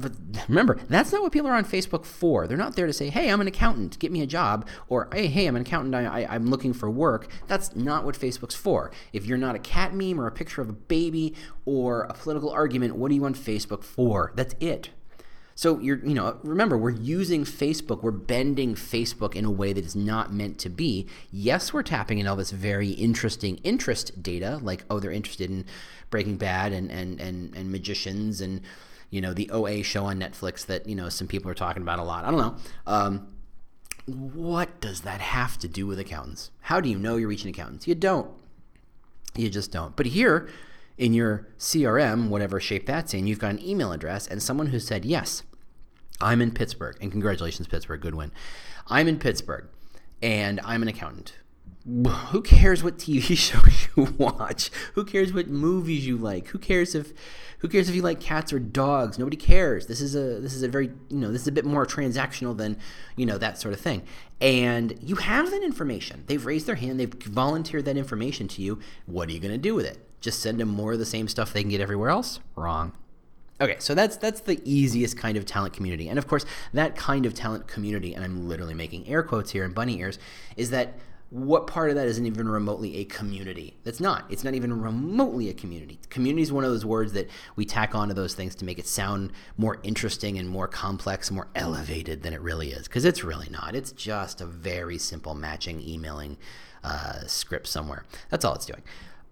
remember, 0.49 0.79
that's 0.89 1.11
not 1.11 1.21
what 1.21 1.31
people 1.31 1.49
are 1.49 1.55
on 1.55 1.65
Facebook 1.65 2.05
for. 2.05 2.47
They're 2.47 2.57
not 2.57 2.75
there 2.75 2.87
to 2.87 2.93
say, 2.93 3.09
hey, 3.09 3.31
I'm 3.31 3.41
an 3.41 3.47
accountant, 3.47 3.97
get 3.99 4.11
me 4.11 4.21
a 4.21 4.27
job, 4.27 4.67
or 4.89 5.07
hey, 5.13 5.27
hey, 5.27 5.45
I'm 5.45 5.55
an 5.55 5.61
accountant, 5.61 5.95
I, 5.95 6.23
I, 6.23 6.35
I'm 6.35 6.47
looking 6.47 6.73
for 6.73 6.89
work. 6.89 7.29
That's 7.47 7.75
not 7.75 8.03
what 8.03 8.19
Facebook's 8.19 8.55
for. 8.55 8.91
If 9.13 9.25
you're 9.25 9.37
not 9.37 9.55
a 9.55 9.59
cat 9.59 9.93
meme 9.93 10.19
or 10.19 10.27
a 10.27 10.31
picture 10.31 10.61
of 10.61 10.69
a 10.69 10.73
baby 10.73 11.33
or 11.65 12.03
a 12.03 12.13
political 12.13 12.49
argument, 12.49 12.95
what 12.95 13.11
are 13.11 13.13
you 13.13 13.25
on 13.25 13.35
Facebook 13.35 13.83
for? 13.83 14.33
That's 14.35 14.55
it. 14.59 14.89
So 15.57 15.79
you're, 15.79 16.05
you 16.05 16.13
know, 16.13 16.37
remember 16.43 16.77
we're 16.77 16.89
using 16.89 17.45
Facebook, 17.45 18.03
we're 18.03 18.11
bending 18.11 18.75
Facebook 18.75 19.35
in 19.35 19.45
a 19.45 19.51
way 19.51 19.71
that 19.71 19.85
is 19.85 19.95
not 19.95 20.33
meant 20.33 20.59
to 20.59 20.69
be. 20.69 21.07
Yes, 21.31 21.71
we're 21.71 21.81
tapping 21.81 22.19
in 22.19 22.27
all 22.27 22.35
this 22.35 22.51
very 22.51 22.89
interesting 22.89 23.61
interest 23.63 24.21
data, 24.21 24.59
like 24.61 24.83
oh, 24.89 24.99
they're 24.99 25.11
interested 25.11 25.49
in 25.49 25.65
Breaking 26.09 26.35
Bad 26.35 26.73
and 26.73 26.91
and 26.91 27.21
and, 27.21 27.55
and 27.55 27.71
magicians 27.71 28.41
and 28.41 28.61
you 29.15 29.21
know, 29.21 29.33
the 29.33 29.49
OA 29.49 29.81
show 29.81 30.03
on 30.03 30.19
Netflix 30.19 30.65
that, 30.65 30.89
you 30.89 30.93
know, 30.93 31.07
some 31.07 31.25
people 31.25 31.49
are 31.49 31.55
talking 31.55 31.81
about 31.81 31.99
a 31.99 32.03
lot. 32.03 32.25
I 32.25 32.31
don't 32.31 32.39
know. 32.41 32.55
Um, 32.85 33.27
what 34.07 34.81
does 34.81 35.01
that 35.01 35.21
have 35.21 35.57
to 35.59 35.69
do 35.69 35.87
with 35.87 35.99
accountants? 35.99 36.51
How 36.59 36.81
do 36.81 36.89
you 36.89 36.99
know 36.99 37.15
you're 37.15 37.29
reaching 37.29 37.49
accountants? 37.49 37.87
You 37.87 37.95
don't. 37.95 38.29
You 39.33 39.49
just 39.49 39.71
don't. 39.71 39.95
But 39.95 40.07
here 40.07 40.49
in 40.97 41.13
your 41.13 41.47
CRM, 41.57 42.27
whatever 42.27 42.59
shape 42.59 42.85
that's 42.85 43.13
in, 43.13 43.25
you've 43.25 43.39
got 43.39 43.51
an 43.51 43.63
email 43.63 43.93
address 43.93 44.27
and 44.27 44.43
someone 44.43 44.67
who 44.67 44.79
said, 44.81 45.05
Yes, 45.05 45.43
I'm 46.19 46.41
in 46.41 46.51
Pittsburgh. 46.51 46.97
And 46.99 47.09
congratulations, 47.09 47.69
Pittsburgh. 47.69 48.01
Good 48.01 48.15
win. 48.15 48.33
I'm 48.87 49.07
in 49.07 49.17
Pittsburgh 49.17 49.69
and 50.21 50.59
I'm 50.65 50.81
an 50.81 50.89
accountant 50.89 51.35
who 51.85 52.41
cares 52.41 52.83
what 52.83 52.97
TV 52.97 53.21
shows 53.37 53.87
you 53.95 54.15
watch? 54.17 54.71
Who 54.93 55.05
cares 55.05 55.33
what 55.33 55.47
movies 55.47 56.05
you 56.05 56.17
like? 56.17 56.47
Who 56.47 56.57
cares 56.57 56.95
if 56.95 57.13
who 57.59 57.67
cares 57.67 57.89
if 57.89 57.95
you 57.95 58.01
like 58.01 58.19
cats 58.19 58.51
or 58.51 58.59
dogs? 58.59 59.19
Nobody 59.19 59.37
cares. 59.37 59.85
This 59.85 60.01
is 60.01 60.15
a 60.15 60.39
this 60.39 60.53
is 60.53 60.63
a 60.63 60.67
very 60.67 60.91
you 61.09 61.17
know 61.17 61.31
this 61.31 61.43
is 61.43 61.47
a 61.47 61.51
bit 61.51 61.65
more 61.65 61.85
transactional 61.85 62.57
than 62.57 62.77
you 63.15 63.25
know 63.25 63.37
that 63.37 63.59
sort 63.59 63.73
of 63.73 63.79
thing. 63.79 64.03
And 64.41 64.97
you 65.01 65.17
have 65.17 65.51
that 65.51 65.63
information. 65.63 66.23
They've 66.27 66.45
raised 66.45 66.65
their 66.65 66.75
hand. 66.75 66.99
They've 66.99 67.13
volunteered 67.13 67.85
that 67.85 67.97
information 67.97 68.47
to 68.49 68.61
you. 68.61 68.79
What 69.05 69.29
are 69.29 69.31
you 69.31 69.39
going 69.39 69.53
to 69.53 69.57
do 69.57 69.75
with 69.75 69.85
it? 69.85 69.99
Just 70.21 70.41
send 70.41 70.59
them 70.59 70.69
more 70.69 70.93
of 70.93 70.99
the 70.99 71.05
same 71.05 71.27
stuff 71.27 71.53
they 71.53 71.61
can 71.61 71.69
get 71.69 71.81
everywhere 71.81 72.09
else? 72.09 72.39
Wrong. 72.55 72.93
Okay, 73.61 73.77
so 73.79 73.93
that's 73.93 74.17
that's 74.17 74.41
the 74.41 74.59
easiest 74.65 75.17
kind 75.17 75.37
of 75.37 75.45
talent 75.45 75.73
community. 75.73 76.09
And 76.09 76.17
of 76.17 76.27
course, 76.27 76.45
that 76.73 76.95
kind 76.95 77.25
of 77.27 77.35
talent 77.35 77.67
community, 77.67 78.13
and 78.13 78.23
I'm 78.23 78.49
literally 78.49 78.73
making 78.73 79.07
air 79.07 79.21
quotes 79.21 79.51
here 79.51 79.63
and 79.63 79.73
bunny 79.73 79.99
ears, 79.99 80.17
is 80.57 80.71
that 80.71 80.95
what 81.29 81.67
part 81.67 81.89
of 81.89 81.95
that 81.95 82.07
isn't 82.07 82.25
even 82.25 82.47
remotely 82.47 82.97
a 82.97 83.05
community? 83.05 83.75
That's 83.83 83.99
not. 83.99 84.25
It's 84.29 84.43
not 84.43 84.53
even 84.53 84.81
remotely 84.81 85.49
a 85.49 85.53
community. 85.53 85.99
Community 86.09 86.43
is 86.43 86.51
one 86.51 86.63
of 86.63 86.69
those 86.69 86.85
words 86.85 87.13
that 87.13 87.29
we 87.55 87.65
tack 87.65 87.95
onto 87.95 88.13
those 88.13 88.35
things 88.35 88.55
to 88.55 88.65
make 88.65 88.79
it 88.79 88.87
sound 88.87 89.33
more 89.57 89.79
interesting 89.83 90.37
and 90.37 90.47
more 90.47 90.67
complex, 90.67 91.31
more 91.31 91.47
elevated 91.55 92.23
than 92.23 92.33
it 92.33 92.41
really 92.41 92.69
is, 92.69 92.87
because 92.87 93.05
it's 93.05 93.23
really 93.23 93.49
not. 93.49 93.75
It's 93.75 93.91
just 93.91 94.39
a 94.39 94.45
very 94.45 94.97
simple 94.97 95.35
matching, 95.35 95.81
emailing 95.81 96.37
uh, 96.83 97.25
script 97.25 97.67
somewhere. 97.67 98.05
That's 98.29 98.45
all 98.45 98.55
it's 98.55 98.65
doing. 98.65 98.83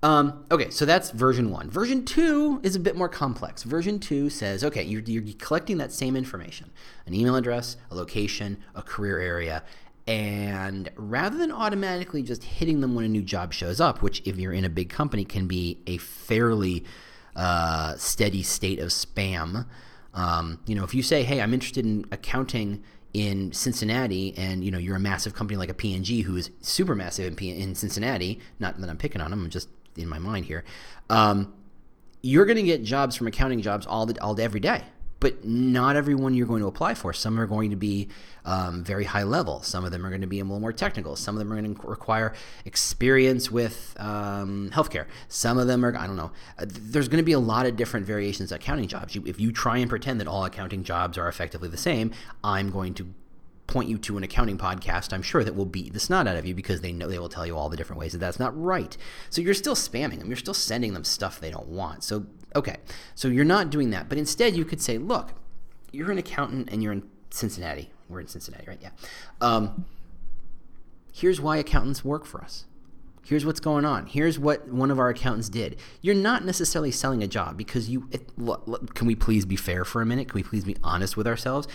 Um, 0.01 0.43
okay, 0.51 0.69
so 0.69 0.85
that's 0.85 1.11
version 1.11 1.49
one. 1.49 1.69
Version 1.69 2.03
two 2.03 2.59
is 2.61 2.75
a 2.75 2.79
bit 2.79 2.97
more 2.97 3.07
complex. 3.07 3.63
Version 3.63 3.99
two 3.99 4.29
says, 4.29 4.61
okay, 4.61 4.83
you're, 4.83 5.01
you're 5.01 5.33
collecting 5.39 5.77
that 5.77 5.93
same 5.93 6.17
information 6.17 6.71
an 7.05 7.13
email 7.13 7.35
address, 7.35 7.77
a 7.89 7.95
location, 7.95 8.57
a 8.75 8.81
career 8.81 9.19
area, 9.19 9.63
and 10.05 10.89
rather 10.95 11.37
than 11.37 11.51
automatically 11.51 12.23
just 12.23 12.43
hitting 12.43 12.81
them 12.81 12.93
when 12.93 13.05
a 13.05 13.09
new 13.09 13.21
job 13.21 13.53
shows 13.53 13.79
up, 13.79 14.01
which 14.01 14.21
if 14.25 14.37
you're 14.37 14.51
in 14.51 14.65
a 14.65 14.69
big 14.69 14.89
company 14.89 15.23
can 15.23 15.47
be 15.47 15.79
a 15.87 15.97
fairly 15.97 16.83
uh, 17.35 17.95
steady 17.95 18.43
state 18.43 18.79
of 18.79 18.89
spam, 18.89 19.65
um, 20.13 20.59
you 20.65 20.75
know, 20.75 20.83
if 20.83 20.93
you 20.93 21.01
say, 21.03 21.23
hey, 21.23 21.41
I'm 21.41 21.53
interested 21.53 21.85
in 21.85 22.05
accounting 22.11 22.83
in 23.13 23.51
Cincinnati, 23.53 24.35
and 24.37 24.63
you 24.63 24.71
know 24.71 24.79
you're 24.79 24.95
a 24.95 24.99
massive 24.99 25.35
company 25.35 25.55
like 25.55 25.69
a 25.69 25.73
P&G 25.73 26.21
who 26.21 26.35
is 26.35 26.49
super 26.61 26.95
massive 26.95 27.27
in, 27.27 27.35
P- 27.35 27.51
in 27.51 27.75
Cincinnati. 27.75 28.39
Not 28.59 28.81
that 28.81 28.89
I'm 28.89 28.97
picking 28.97 29.21
on 29.21 29.29
them, 29.29 29.43
I'm 29.43 29.49
just 29.51 29.69
in 29.95 30.09
my 30.09 30.17
mind 30.17 30.45
here. 30.45 30.63
Um, 31.11 31.53
you're 32.23 32.45
going 32.45 32.57
to 32.57 32.63
get 32.63 32.83
jobs 32.83 33.15
from 33.15 33.27
accounting 33.27 33.61
jobs 33.61 33.85
all 33.85 34.07
the 34.07 34.19
all 34.19 34.33
day, 34.33 34.43
every 34.43 34.59
day 34.59 34.83
but 35.23 35.45
not 35.45 35.95
everyone 35.95 36.33
you're 36.33 36.45
going 36.45 36.59
to 36.59 36.67
apply 36.67 36.93
for. 36.93 37.13
Some 37.13 37.39
are 37.39 37.47
going 37.47 37.69
to 37.69 37.77
be 37.77 38.09
um, 38.43 38.83
very 38.83 39.05
high 39.05 39.23
level. 39.23 39.63
Some 39.63 39.85
of 39.85 39.91
them 39.91 40.05
are 40.05 40.09
going 40.09 40.19
to 40.19 40.27
be 40.27 40.41
a 40.41 40.43
little 40.43 40.59
more 40.59 40.73
technical. 40.73 41.15
Some 41.15 41.33
of 41.33 41.39
them 41.39 41.53
are 41.53 41.61
going 41.61 41.73
to 41.73 41.87
require 41.87 42.33
experience 42.65 43.49
with 43.49 43.95
um, 43.99 44.69
healthcare. 44.73 45.05
Some 45.29 45.57
of 45.57 45.67
them 45.67 45.85
are, 45.85 45.95
I 45.97 46.07
don't 46.07 46.17
know. 46.17 46.33
Uh, 46.59 46.65
there's 46.67 47.07
going 47.07 47.21
to 47.21 47.25
be 47.25 47.31
a 47.31 47.39
lot 47.39 47.65
of 47.65 47.77
different 47.77 48.05
variations 48.05 48.51
of 48.51 48.57
accounting 48.57 48.89
jobs. 48.89 49.15
You, 49.15 49.23
if 49.25 49.39
you 49.39 49.53
try 49.53 49.77
and 49.77 49.89
pretend 49.89 50.19
that 50.19 50.27
all 50.27 50.43
accounting 50.43 50.83
jobs 50.83 51.17
are 51.17 51.29
effectively 51.29 51.69
the 51.69 51.77
same, 51.77 52.11
I'm 52.43 52.69
going 52.69 52.93
to 52.95 53.13
point 53.65 53.87
you 53.87 53.97
to 53.97 54.17
an 54.17 54.23
accounting 54.23 54.57
podcast, 54.57 55.13
I'm 55.13 55.21
sure 55.21 55.41
that 55.41 55.55
will 55.55 55.65
beat 55.65 55.93
the 55.93 55.99
snot 56.01 56.27
out 56.27 56.35
of 56.35 56.45
you 56.45 56.53
because 56.53 56.81
they 56.81 56.91
know 56.91 57.07
they 57.07 57.17
will 57.17 57.29
tell 57.29 57.47
you 57.47 57.55
all 57.55 57.69
the 57.69 57.77
different 57.77 57.99
ways 57.99 58.11
that 58.11 58.17
that's 58.17 58.39
not 58.39 58.61
right. 58.61 58.97
So 59.29 59.41
you're 59.41 59.53
still 59.53 59.75
spamming 59.75 60.19
them. 60.19 60.27
You're 60.27 60.35
still 60.35 60.53
sending 60.53 60.93
them 60.93 61.05
stuff 61.05 61.39
they 61.39 61.49
don't 61.49 61.69
want. 61.69 62.03
So 62.03 62.25
okay, 62.55 62.77
so 63.15 63.27
you're 63.27 63.45
not 63.45 63.69
doing 63.69 63.89
that, 63.91 64.09
but 64.09 64.17
instead 64.17 64.55
you 64.55 64.65
could 64.65 64.81
say, 64.81 64.97
look, 64.97 65.31
you're 65.91 66.11
an 66.11 66.17
accountant 66.17 66.69
and 66.71 66.81
you're 66.81 66.93
in 66.93 67.03
Cincinnati. 67.29 67.89
We're 68.09 68.21
in 68.21 68.27
Cincinnati, 68.27 68.65
right? 68.67 68.79
Yeah. 68.81 68.89
Um, 69.41 69.85
here's 71.13 71.39
why 71.39 71.57
accountants 71.57 72.03
work 72.03 72.25
for 72.25 72.41
us. 72.41 72.65
Here's 73.25 73.45
what's 73.45 73.61
going 73.61 73.85
on. 73.85 74.07
Here's 74.07 74.37
what 74.37 74.67
one 74.67 74.91
of 74.91 74.99
our 74.99 75.09
accountants 75.09 75.47
did. 75.47 75.77
You're 76.01 76.15
not 76.15 76.43
necessarily 76.43 76.91
selling 76.91 77.23
a 77.23 77.27
job 77.27 77.57
because 77.57 77.89
you. 77.89 78.09
It, 78.11 78.37
look, 78.37 78.63
look, 78.67 78.93
can 78.95 79.07
we 79.07 79.15
please 79.15 79.45
be 79.45 79.55
fair 79.55 79.85
for 79.85 80.01
a 80.01 80.05
minute? 80.05 80.27
Can 80.27 80.35
we 80.35 80.43
please 80.43 80.65
be 80.65 80.75
honest 80.83 81.15
with 81.15 81.25
ourselves? 81.25 81.67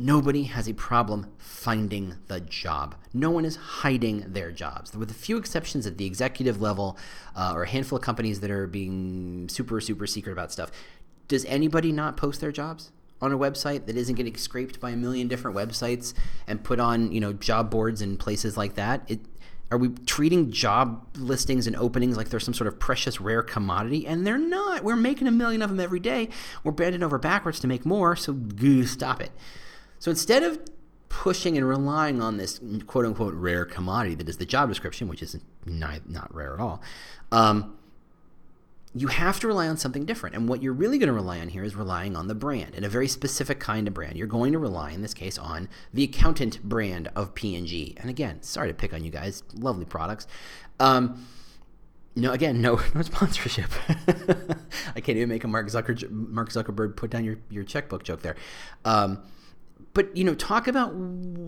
Nobody 0.00 0.44
has 0.44 0.68
a 0.68 0.74
problem 0.74 1.26
finding 1.38 2.14
the 2.28 2.38
job. 2.38 2.94
No 3.12 3.32
one 3.32 3.44
is 3.44 3.56
hiding 3.56 4.32
their 4.32 4.52
jobs. 4.52 4.96
With 4.96 5.10
a 5.10 5.14
few 5.14 5.36
exceptions 5.36 5.88
at 5.88 5.98
the 5.98 6.06
executive 6.06 6.60
level 6.62 6.96
uh, 7.34 7.50
or 7.52 7.64
a 7.64 7.68
handful 7.68 7.96
of 7.98 8.04
companies 8.04 8.38
that 8.38 8.50
are 8.52 8.68
being 8.68 9.48
super, 9.48 9.80
super 9.80 10.06
secret 10.06 10.30
about 10.30 10.52
stuff, 10.52 10.70
does 11.26 11.44
anybody 11.46 11.90
not 11.90 12.16
post 12.16 12.40
their 12.40 12.52
jobs? 12.52 12.92
on 13.20 13.32
a 13.32 13.36
website 13.36 13.86
that 13.86 13.96
isn't 13.96 14.14
getting 14.14 14.36
scraped 14.36 14.78
by 14.78 14.90
a 14.90 14.96
million 14.96 15.26
different 15.26 15.56
websites 15.56 16.14
and 16.46 16.62
put 16.62 16.78
on 16.78 17.10
you 17.10 17.18
know 17.18 17.32
job 17.32 17.68
boards 17.68 18.00
and 18.00 18.16
places 18.20 18.56
like 18.56 18.76
that 18.76 19.02
it 19.08 19.18
are 19.72 19.76
we 19.76 19.88
treating 20.06 20.52
job 20.52 21.04
listings 21.16 21.66
and 21.66 21.74
openings 21.74 22.16
like 22.16 22.28
they're 22.28 22.38
some 22.38 22.54
sort 22.54 22.68
of 22.68 22.78
precious 22.78 23.20
rare 23.20 23.42
commodity 23.42 24.06
and 24.06 24.24
they're 24.24 24.38
not 24.38 24.84
we're 24.84 24.94
making 24.94 25.26
a 25.26 25.32
million 25.32 25.62
of 25.62 25.68
them 25.68 25.80
every 25.80 25.98
day 25.98 26.28
we're 26.62 26.70
bending 26.70 27.02
over 27.02 27.18
backwards 27.18 27.58
to 27.58 27.66
make 27.66 27.84
more 27.84 28.14
so 28.14 28.32
goo, 28.32 28.86
stop 28.86 29.20
it 29.20 29.32
so 29.98 30.10
instead 30.10 30.42
of 30.42 30.58
pushing 31.08 31.56
and 31.56 31.66
relying 31.66 32.22
on 32.22 32.36
this 32.36 32.60
quote 32.86 33.04
unquote 33.04 33.34
rare 33.34 33.64
commodity 33.64 34.14
that 34.16 34.28
is 34.28 34.36
the 34.36 34.46
job 34.46 34.68
description, 34.68 35.08
which 35.08 35.22
is 35.22 35.38
not, 35.64 36.08
not 36.08 36.32
rare 36.34 36.54
at 36.54 36.60
all, 36.60 36.82
um, 37.32 37.76
you 38.94 39.08
have 39.08 39.38
to 39.40 39.46
rely 39.46 39.68
on 39.68 39.76
something 39.76 40.04
different. 40.04 40.34
And 40.34 40.48
what 40.48 40.62
you're 40.62 40.72
really 40.72 40.98
going 40.98 41.08
to 41.08 41.12
rely 41.12 41.40
on 41.40 41.48
here 41.48 41.62
is 41.62 41.76
relying 41.76 42.16
on 42.16 42.26
the 42.26 42.34
brand 42.34 42.74
and 42.74 42.84
a 42.84 42.88
very 42.88 43.06
specific 43.06 43.60
kind 43.60 43.86
of 43.86 43.94
brand. 43.94 44.16
You're 44.16 44.26
going 44.26 44.52
to 44.52 44.58
rely, 44.58 44.90
in 44.92 45.02
this 45.02 45.14
case, 45.14 45.38
on 45.38 45.68
the 45.92 46.04
accountant 46.04 46.62
brand 46.62 47.08
of 47.14 47.34
P&G. 47.34 47.96
And 47.98 48.08
again, 48.08 48.42
sorry 48.42 48.68
to 48.68 48.74
pick 48.74 48.94
on 48.94 49.04
you 49.04 49.10
guys, 49.10 49.42
lovely 49.54 49.84
products. 49.84 50.26
Um, 50.80 51.26
no, 52.16 52.32
again, 52.32 52.60
no, 52.60 52.80
no 52.94 53.02
sponsorship. 53.02 53.70
I 54.96 55.00
can't 55.00 55.16
even 55.18 55.28
make 55.28 55.44
a 55.44 55.48
Mark, 55.48 55.66
Zucker, 55.68 56.10
Mark 56.10 56.50
Zuckerberg 56.50 56.96
put 56.96 57.10
down 57.10 57.24
your, 57.24 57.36
your 57.50 57.64
checkbook 57.64 58.04
joke 58.04 58.22
there. 58.22 58.36
Um, 58.84 59.22
but 59.98 60.16
you 60.16 60.22
know, 60.22 60.36
talk 60.36 60.68
about 60.68 60.94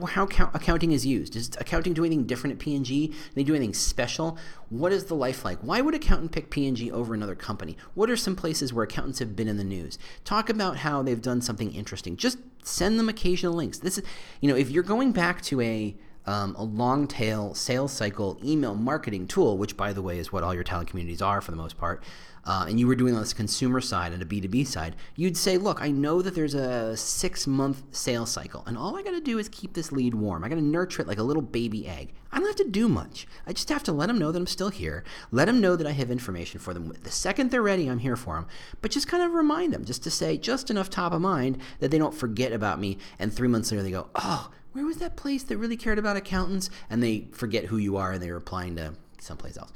how 0.09 0.25
accounting 0.25 0.91
is 0.91 1.07
used. 1.07 1.35
Does 1.35 1.51
accounting 1.59 1.93
do 1.93 2.05
anything 2.05 2.27
different 2.27 2.55
at 2.55 2.59
P&G? 2.59 3.07
Do 3.07 3.15
they 3.37 3.45
do 3.45 3.55
anything 3.55 3.75
special? 3.75 4.37
What 4.71 4.91
is 4.91 5.05
the 5.05 5.15
life 5.15 5.45
like? 5.45 5.61
Why 5.61 5.81
would 5.81 5.95
accountant 5.95 6.33
pick 6.33 6.51
P&G 6.51 6.91
over 6.91 7.15
another 7.15 7.37
company? 7.37 7.77
What 7.95 8.11
are 8.11 8.17
some 8.17 8.35
places 8.35 8.73
where 8.73 8.83
accountants 8.83 9.21
have 9.21 9.37
been 9.37 9.47
in 9.47 9.57
the 9.57 9.63
news? 9.63 10.01
Talk 10.25 10.51
about 10.51 10.79
how 10.79 11.01
they've 11.01 11.23
done 11.23 11.41
something 11.41 11.73
interesting. 11.73 12.17
Just 12.17 12.39
send 12.65 12.99
them 12.99 13.09
occasional 13.09 13.53
links. 13.53 13.79
This 13.79 13.99
is, 13.99 14.05
you 14.41 14.49
know, 14.49 14.57
if 14.57 14.69
you're 14.69 14.83
going 14.83 15.13
back 15.13 15.43
to 15.43 15.61
a 15.61 15.97
um, 16.27 16.55
a 16.57 16.65
long 16.65 17.07
tail 17.07 17.55
sales 17.55 17.93
cycle 17.93 18.37
email 18.45 18.75
marketing 18.75 19.29
tool, 19.29 19.59
which 19.59 19.77
by 19.77 19.93
the 19.93 20.03
way 20.03 20.19
is 20.19 20.33
what 20.33 20.43
all 20.43 20.55
your 20.55 20.65
talent 20.65 20.89
communities 20.89 21.23
are 21.23 21.41
for 21.41 21.53
the 21.53 21.57
most 21.57 21.79
part 21.79 22.03
uh, 22.51 22.65
and 22.67 22.81
you 22.81 22.87
were 22.89 22.97
doing 22.97 23.15
on 23.15 23.21
this 23.21 23.33
consumer 23.33 23.81
side 23.81 24.13
and 24.13 24.21
a 24.21 24.27
B2B 24.27 24.67
side, 24.67 24.97
you'd 25.15 25.37
say, 25.37 25.57
look, 25.57 25.81
I 25.81 25.93
know 25.93 26.21
that 26.21 26.35
there's 26.35 26.55
a 26.55 26.97
six 26.97 27.47
month 27.47 27.85
sales 27.93 28.33
cycle, 28.33 28.65
and 28.67 28.77
all 28.77 28.99
I 28.99 29.05
got 29.05 29.13
to 29.13 29.21
do 29.21 29.39
is 29.39 29.49
keep 29.49 29.75
this 29.75 29.93
lead 29.93 30.15
warm. 30.15 30.43
I 30.43 30.49
got 30.49 30.57
to 30.57 30.61
nurture 30.61 31.03
it 31.03 31.07
like 31.07 31.19
a 31.19 31.23
little 31.23 31.45
baby 31.45 31.87
egg. 31.87 32.13
I 32.33 32.39
don't 32.39 32.49
have 32.49 32.57
to 32.57 32.69
do 32.69 32.89
much. 32.89 33.29
I 33.47 33.53
just 33.53 33.69
have 33.69 33.85
to 33.85 33.93
let 33.93 34.09
them 34.09 34.19
know 34.19 34.33
that 34.33 34.39
I'm 34.41 34.49
still 34.49 34.71
here, 34.71 35.05
let 35.31 35.45
them 35.45 35.61
know 35.61 35.77
that 35.77 35.87
I 35.87 35.93
have 35.93 36.11
information 36.11 36.59
for 36.59 36.75
them. 36.75 36.93
The 37.01 37.11
second 37.13 37.53
they're 37.53 37.63
ready, 37.63 37.87
I'm 37.87 38.01
here 38.01 38.17
for 38.17 38.35
them. 38.35 38.49
But 38.83 38.91
just 38.91 39.07
kind 39.07 39.23
of 39.23 39.33
remind 39.33 39.73
them, 39.73 39.85
just 39.85 40.03
to 40.03 40.11
say, 40.11 40.37
just 40.37 40.73
enough 40.73 40.91
top 40.91 41.13
of 41.13 41.21
mind 41.21 41.59
that 41.79 41.93
they 41.93 41.99
don't 41.99 42.15
forget 42.15 42.53
about 42.53 42.81
me, 42.81 42.99
and 43.21 43.33
three 43.33 43.47
months 43.47 43.71
later 43.71 43.85
they 43.85 43.93
go, 43.93 44.09
oh, 44.17 44.51
where 44.73 44.85
was 44.85 44.97
that 44.97 45.17
place 45.17 45.45
that 45.45 45.57
really 45.57 45.77
cared 45.77 46.01
about 46.01 46.17
accountants? 46.17 46.69
And 46.91 47.01
they 47.01 47.29
forget 47.31 47.67
who 47.67 47.77
you 47.77 47.97
are 47.97 48.11
and 48.11 48.21
they're 48.21 48.37
applying 48.37 48.75
to 48.75 48.95
someplace 49.21 49.57
else. 49.57 49.73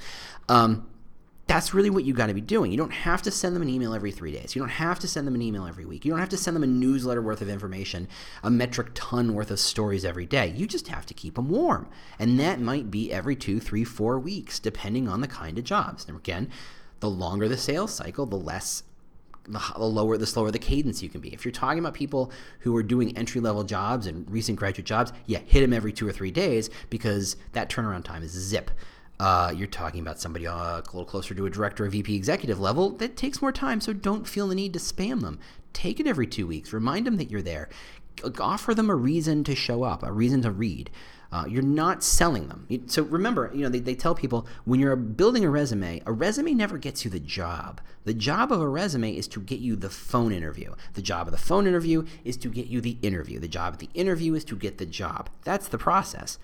Um, 0.49 0.89
that's 1.55 1.73
really 1.73 1.89
what 1.89 2.03
you 2.03 2.13
got 2.13 2.27
to 2.27 2.35
be 2.35 2.41
doing. 2.41 2.73
You 2.73 2.77
don't 2.77 2.91
have 2.91 3.23
to 3.23 3.31
send 3.31 3.55
them 3.55 3.63
an 3.63 3.69
email 3.69 3.95
every 3.95 4.11
three 4.11 4.33
days. 4.33 4.57
You 4.57 4.61
don't 4.61 4.71
have 4.71 4.99
to 4.99 5.07
send 5.07 5.25
them 5.25 5.37
an 5.37 5.43
email 5.43 5.67
every 5.67 5.85
week. 5.85 6.05
You 6.05 6.11
don't 6.11 6.19
have 6.19 6.29
to 6.31 6.37
send 6.37 6.57
them 6.57 6.65
a 6.65 6.67
newsletter 6.67 7.23
worth 7.23 7.41
of 7.41 7.49
information, 7.49 8.09
a 8.43 8.51
metric 8.51 8.89
ton 8.95 9.35
worth 9.35 9.53
of 9.53 9.61
stories 9.61 10.05
every 10.05 10.27
day. 10.27 10.53
You 10.57 10.67
just 10.67 10.89
have 10.89 11.07
to 11.07 11.15
keep 11.15 11.37
them 11.37 11.49
warm. 11.49 11.89
And 12.19 12.41
that 12.41 12.61
might 12.61 12.91
be 12.91 13.13
every 13.13 13.37
two, 13.37 13.61
three, 13.61 13.85
four 13.85 14.19
weeks, 14.19 14.59
depending 14.59 15.07
on 15.07 15.21
the 15.21 15.29
kind 15.29 15.57
of 15.57 15.63
jobs. 15.63 16.05
And 16.09 16.19
again, 16.19 16.51
the 16.99 17.09
longer 17.09 17.47
the 17.47 17.57
sales 17.57 17.95
cycle, 17.95 18.27
the 18.27 18.35
less 18.35 18.83
the 19.47 19.61
lower 19.79 20.17
the 20.17 20.27
slower 20.27 20.51
the 20.51 20.59
cadence 20.59 21.03
you 21.05 21.09
can 21.09 21.21
be. 21.21 21.33
If 21.33 21.45
you're 21.45 21.53
talking 21.53 21.79
about 21.79 21.95
people 21.95 22.33
who 22.61 22.75
are 22.77 22.83
doing 22.83 23.17
entry 23.17 23.41
level 23.41 23.63
jobs 23.63 24.09
and 24.09 24.29
recent 24.29 24.59
graduate 24.59 24.87
jobs, 24.87 25.13
yeah, 25.27 25.39
hit 25.39 25.61
them 25.61 25.73
every 25.73 25.93
two 25.93 26.09
or 26.09 26.13
three 26.13 26.31
days 26.31 26.69
because 26.91 27.37
that 27.53 27.71
turnaround 27.71 28.05
time 28.05 28.25
is 28.25 28.33
zip. 28.33 28.71
Uh, 29.21 29.53
you're 29.55 29.69
talking 29.69 30.01
about 30.01 30.21
somebody 30.21 30.47
uh, 30.47 30.55
a 30.55 30.83
little 30.87 31.05
closer 31.05 31.35
to 31.35 31.47
a 31.47 31.51
director 31.51 31.85
or 31.85 31.89
VP 31.89 32.15
executive 32.15 32.59
level, 32.59 32.91
that 32.91 33.17
takes 33.17 33.41
more 33.41 33.53
time, 33.53 33.81
so 33.81 33.93
don't 33.93 34.27
feel 34.27 34.49
the 34.49 34.55
need 34.55 34.73
to 34.73 34.79
spam 34.79 35.21
them. 35.21 35.39
Take 35.73 36.01
it 36.01 36.07
every 36.07 36.27
two 36.27 36.47
weeks. 36.47 36.73
Remind 36.73 37.07
them 37.07 37.17
that 37.17 37.31
you're 37.31 37.43
there. 37.43 37.69
Offer 38.41 38.75
them 38.75 38.91
a 38.91 38.95
reason 38.95 39.45
to 39.45 39.55
show 39.55 39.83
up, 39.83 40.03
a 40.03 40.13
reason 40.13 40.43
to 40.43 40.51
read. 40.51 40.91
Uh, 41.33 41.45
you're 41.49 41.63
not 41.63 42.05
selling 42.05 42.47
them. 42.47 42.69
So 42.87 43.03
remember, 43.03 43.51
you 43.53 43.63
know, 43.63 43.69
they, 43.69 43.81
they 43.81 43.97
tell 43.97 44.15
people 44.15 44.47
when 44.65 44.79
you're 44.79 44.95
building 44.95 45.45
a 45.45 45.51
resume, 45.51 46.01
a 46.07 46.13
resume 46.13 46.55
never 46.55 46.79
gets 46.79 47.05
you 47.05 47.11
the 47.11 47.19
job. 47.19 47.81
The 48.05 48.15
job 48.15 48.53
of 48.53 48.61
a 48.61 48.69
resume 48.69 49.17
is 49.17 49.27
to 49.29 49.41
get 49.41 49.59
you 49.59 49.75
the 49.75 49.91
phone 49.91 50.33
interview. 50.33 50.75
The 50.93 51.03
job 51.03 51.27
of 51.27 51.33
the 51.33 51.39
phone 51.39 51.67
interview 51.67 52.07
is 52.25 52.37
to 52.37 52.49
get 52.49 52.69
you 52.69 52.81
the 52.81 52.99
interview. 53.03 53.41
The 53.41 53.49
job 53.49 53.75
of 53.75 53.79
the 53.81 53.91
interview 53.95 54.35
is 54.35 54.45
to 54.45 54.57
get 54.57 54.79
the 54.79 54.87
job. 54.87 55.29
That's 55.43 55.67
the 55.67 55.79
process. 55.79 56.39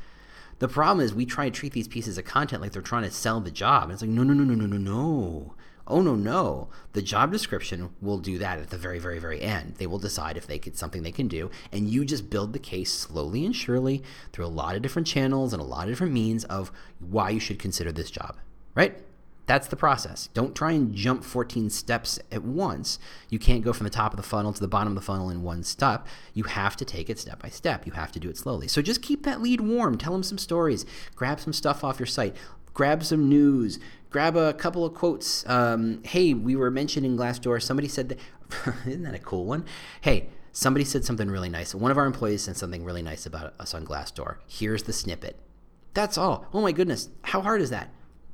The 0.61 0.69
problem 0.69 1.05
is 1.05 1.15
we 1.15 1.25
try 1.25 1.47
to 1.47 1.51
treat 1.51 1.73
these 1.73 1.89
pieces 1.89 2.19
of 2.19 2.27
content 2.27 2.61
like 2.61 2.73
they're 2.73 2.83
trying 2.83 3.05
to 3.05 3.11
sell 3.11 3.41
the 3.41 3.51
job. 3.51 3.85
And 3.85 3.93
it's 3.93 4.03
like, 4.03 4.11
no, 4.11 4.23
no, 4.23 4.35
no, 4.35 4.45
no, 4.45 4.55
no, 4.55 4.67
no, 4.67 4.77
no. 4.77 5.55
Oh 5.87 6.03
no, 6.03 6.15
no. 6.15 6.69
The 6.93 7.01
job 7.01 7.33
description 7.33 7.91
will 8.03 8.19
do 8.19 8.37
that 8.37 8.59
at 8.59 8.69
the 8.69 8.77
very, 8.77 8.99
very, 8.99 9.19
very 9.19 9.41
end. 9.41 9.77
They 9.79 9.87
will 9.87 9.99
decide 9.99 10.37
if 10.37 10.47
they 10.47 10.59
get 10.59 10.77
something 10.77 11.03
they 11.03 11.13
can 11.13 11.29
do, 11.29 11.51
and 11.73 11.89
you 11.89 12.05
just 12.05 12.29
build 12.29 12.53
the 12.53 12.59
case 12.59 12.93
slowly 12.93 13.45
and 13.45 13.57
surely 13.57 14.05
through 14.33 14.45
a 14.45 14.49
lot 14.49 14.77
of 14.77 14.83
different 14.83 15.09
channels 15.09 15.53
and 15.55 15.63
a 15.63 15.65
lot 15.65 15.85
of 15.85 15.89
different 15.89 16.13
means 16.13 16.45
of 16.45 16.71
why 17.01 17.31
you 17.31 17.41
should 17.41 17.59
consider 17.59 17.91
this 17.91 18.11
job. 18.11 18.37
Right? 18.75 19.03
That's 19.51 19.67
the 19.67 19.75
process. 19.75 20.29
Don't 20.33 20.55
try 20.55 20.71
and 20.71 20.95
jump 20.95 21.25
14 21.25 21.71
steps 21.71 22.21
at 22.31 22.45
once. 22.45 23.01
You 23.31 23.41
can't 23.41 23.65
go 23.65 23.73
from 23.73 23.83
the 23.83 23.91
top 23.91 24.13
of 24.13 24.17
the 24.17 24.23
funnel 24.23 24.53
to 24.53 24.61
the 24.61 24.69
bottom 24.69 24.93
of 24.93 24.95
the 24.95 25.05
funnel 25.05 25.29
in 25.29 25.43
one 25.43 25.65
step. 25.65 26.07
You 26.35 26.45
have 26.45 26.77
to 26.77 26.85
take 26.85 27.11
it 27.11 27.19
step 27.19 27.43
by 27.43 27.49
step. 27.49 27.85
You 27.85 27.91
have 27.95 28.13
to 28.13 28.21
do 28.21 28.29
it 28.29 28.37
slowly. 28.37 28.69
So 28.69 28.81
just 28.81 29.03
keep 29.03 29.25
that 29.25 29.43
lead 29.43 29.61
warm. 29.61 29.99
Tell 29.99 30.13
them 30.13 30.23
some 30.23 30.39
stories. 30.39 30.87
Grab 31.17 31.41
some 31.41 31.53
stuff 31.53 31.83
off 31.83 31.99
your 31.99 32.07
site. 32.07 32.37
Grab 32.75 33.03
some 33.03 33.29
news. 33.29 33.81
Grab 34.09 34.37
a 34.37 34.55
couple 34.55 34.85
of 34.85 34.95
quotes. 34.95 35.45
Um, 35.49 36.01
hey, 36.05 36.33
we 36.33 36.55
were 36.55 36.71
mentioning 36.71 37.17
Glassdoor. 37.17 37.61
Somebody 37.61 37.89
said 37.89 38.11
that. 38.11 38.19
isn't 38.87 39.03
that 39.03 39.17
a 39.17 39.19
cool 39.19 39.47
one? 39.47 39.65
Hey, 40.01 40.29
somebody 40.53 40.85
said 40.85 41.05
something 41.05 41.29
really 41.29 41.49
nice. 41.49 41.75
One 41.75 41.91
of 41.91 41.99
our 41.99 42.07
employees 42.07 42.45
said 42.45 42.57
something 42.57 42.85
really 42.85 43.03
nice 43.03 43.27
about 43.27 43.55
us 43.59 43.75
on 43.75 43.85
Glassdoor. 43.85 44.37
Here's 44.47 44.85
the 44.85 44.93
snippet. 44.93 45.41
That's 45.93 46.17
all. 46.17 46.47
Oh 46.55 46.61
my 46.61 46.71
goodness. 46.71 47.09
How 47.23 47.41
hard 47.41 47.61
is 47.61 47.71
that? 47.71 47.91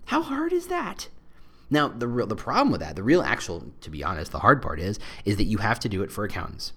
How 0.06 0.22
hard 0.22 0.52
is 0.52 0.68
that? 0.68 1.08
Now, 1.68 1.88
the 1.88 2.06
real 2.06 2.26
the 2.26 2.36
problem 2.36 2.70
with 2.70 2.80
that, 2.80 2.96
the 2.96 3.02
real 3.02 3.22
actual, 3.22 3.72
to 3.80 3.90
be 3.90 4.04
honest, 4.04 4.30
the 4.32 4.38
hard 4.38 4.62
part 4.62 4.78
is, 4.78 4.98
is 5.24 5.36
that 5.36 5.44
you 5.44 5.58
have 5.58 5.80
to 5.80 5.88
do 5.88 6.02
it 6.02 6.12
for 6.12 6.24
accountants, 6.24 6.72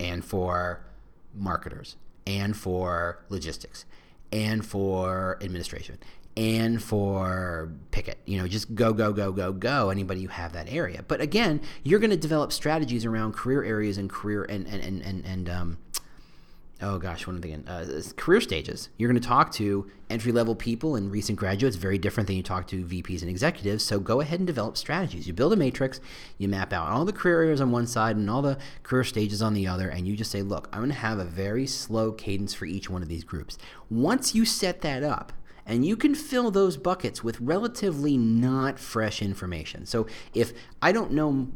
and 0.00 0.24
for 0.24 0.80
marketers, 1.34 1.96
and 2.26 2.56
for 2.56 3.20
logistics, 3.28 3.84
and 4.32 4.66
for 4.66 5.38
administration, 5.40 5.98
and 6.36 6.82
for 6.82 7.70
picket. 7.92 8.18
You 8.24 8.38
know, 8.38 8.48
just 8.48 8.74
go, 8.74 8.92
go, 8.92 9.12
go, 9.12 9.30
go, 9.30 9.52
go. 9.52 9.90
Anybody 9.90 10.20
you 10.20 10.28
have 10.28 10.52
that 10.52 10.68
area. 10.68 11.04
But 11.06 11.20
again, 11.20 11.60
you're 11.84 12.00
going 12.00 12.10
to 12.10 12.16
develop 12.16 12.52
strategies 12.52 13.04
around 13.04 13.34
career 13.34 13.62
areas 13.62 13.98
and 13.98 14.10
career 14.10 14.42
and 14.44 14.66
and 14.66 14.82
and 14.82 15.02
and, 15.02 15.24
and 15.24 15.48
um, 15.48 15.78
oh 16.80 16.98
gosh, 16.98 17.26
one 17.26 17.36
of 17.36 17.42
the 17.42 17.54
uh, 17.54 18.02
career 18.16 18.40
stages. 18.40 18.88
You're 18.96 19.10
going 19.10 19.20
to 19.20 19.26
talk 19.26 19.52
to 19.54 19.90
entry 20.08 20.32
level 20.32 20.54
people 20.54 20.94
and 20.96 21.10
recent 21.10 21.38
graduates, 21.38 21.76
very 21.76 21.98
different 21.98 22.26
than 22.26 22.36
you 22.36 22.42
talk 22.42 22.66
to 22.68 22.84
VPs 22.84 23.20
and 23.22 23.30
executives. 23.30 23.84
So 23.84 23.98
go 23.98 24.20
ahead 24.20 24.38
and 24.40 24.46
develop 24.46 24.76
strategies. 24.76 25.26
You 25.26 25.32
build 25.32 25.52
a 25.52 25.56
matrix, 25.56 26.00
you 26.38 26.48
map 26.48 26.72
out 26.72 26.88
all 26.88 27.04
the 27.04 27.12
career 27.12 27.42
areas 27.42 27.60
on 27.60 27.72
one 27.72 27.86
side 27.86 28.16
and 28.16 28.30
all 28.30 28.42
the 28.42 28.58
career 28.82 29.04
stages 29.04 29.42
on 29.42 29.54
the 29.54 29.66
other, 29.66 29.88
and 29.88 30.06
you 30.06 30.16
just 30.16 30.30
say, 30.30 30.42
look, 30.42 30.68
I'm 30.72 30.80
going 30.80 30.90
to 30.90 30.96
have 30.96 31.18
a 31.18 31.24
very 31.24 31.66
slow 31.66 32.12
cadence 32.12 32.54
for 32.54 32.64
each 32.64 32.88
one 32.88 33.02
of 33.02 33.08
these 33.08 33.24
groups. 33.24 33.58
Once 33.90 34.34
you 34.34 34.44
set 34.44 34.80
that 34.82 35.02
up, 35.02 35.32
and 35.66 35.84
you 35.84 35.96
can 35.96 36.14
fill 36.14 36.50
those 36.50 36.78
buckets 36.78 37.22
with 37.22 37.38
relatively 37.42 38.16
not 38.16 38.78
fresh 38.78 39.20
information. 39.20 39.84
So 39.84 40.06
if 40.32 40.54
I 40.80 40.92
don't 40.92 41.12
know 41.12 41.48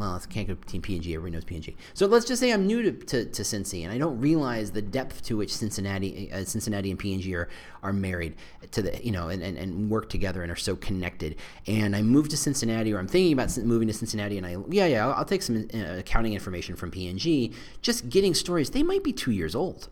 well, 0.00 0.14
I 0.14 0.32
can't 0.32 0.48
go 0.48 0.54
Team 0.66 0.82
P&G. 0.82 1.14
Everybody 1.14 1.32
knows 1.32 1.44
P&G. 1.44 1.76
So 1.94 2.06
let's 2.06 2.24
just 2.24 2.40
say 2.40 2.52
I'm 2.52 2.66
new 2.66 2.82
to, 2.82 2.92
to, 2.92 3.24
to 3.26 3.42
Cincy, 3.42 3.84
and 3.84 3.92
I 3.92 3.98
don't 3.98 4.18
realize 4.18 4.70
the 4.72 4.82
depth 4.82 5.22
to 5.24 5.36
which 5.36 5.54
Cincinnati, 5.54 6.32
uh, 6.32 6.44
Cincinnati 6.44 6.90
and 6.90 6.98
P&G 6.98 7.34
are, 7.34 7.48
are 7.82 7.92
married 7.92 8.34
to 8.70 8.82
the, 8.82 9.04
you 9.04 9.12
know, 9.12 9.28
and, 9.28 9.42
and, 9.42 9.58
and 9.58 9.90
work 9.90 10.08
together 10.08 10.42
and 10.42 10.50
are 10.50 10.56
so 10.56 10.74
connected. 10.74 11.36
And 11.66 11.94
I 11.94 12.02
move 12.02 12.30
to 12.30 12.36
Cincinnati, 12.36 12.92
or 12.92 12.98
I'm 12.98 13.08
thinking 13.08 13.32
about 13.34 13.56
moving 13.58 13.88
to 13.88 13.94
Cincinnati, 13.94 14.38
and 14.38 14.46
I, 14.46 14.56
yeah, 14.70 14.86
yeah, 14.86 15.06
I'll, 15.06 15.12
I'll 15.14 15.24
take 15.24 15.42
some 15.42 15.68
uh, 15.74 15.98
accounting 15.98 16.32
information 16.32 16.76
from 16.76 16.90
P&G. 16.90 17.52
Just 17.82 18.08
getting 18.08 18.34
stories. 18.34 18.70
They 18.70 18.82
might 18.82 19.04
be 19.04 19.12
two 19.12 19.32
years 19.32 19.54
old. 19.54 19.88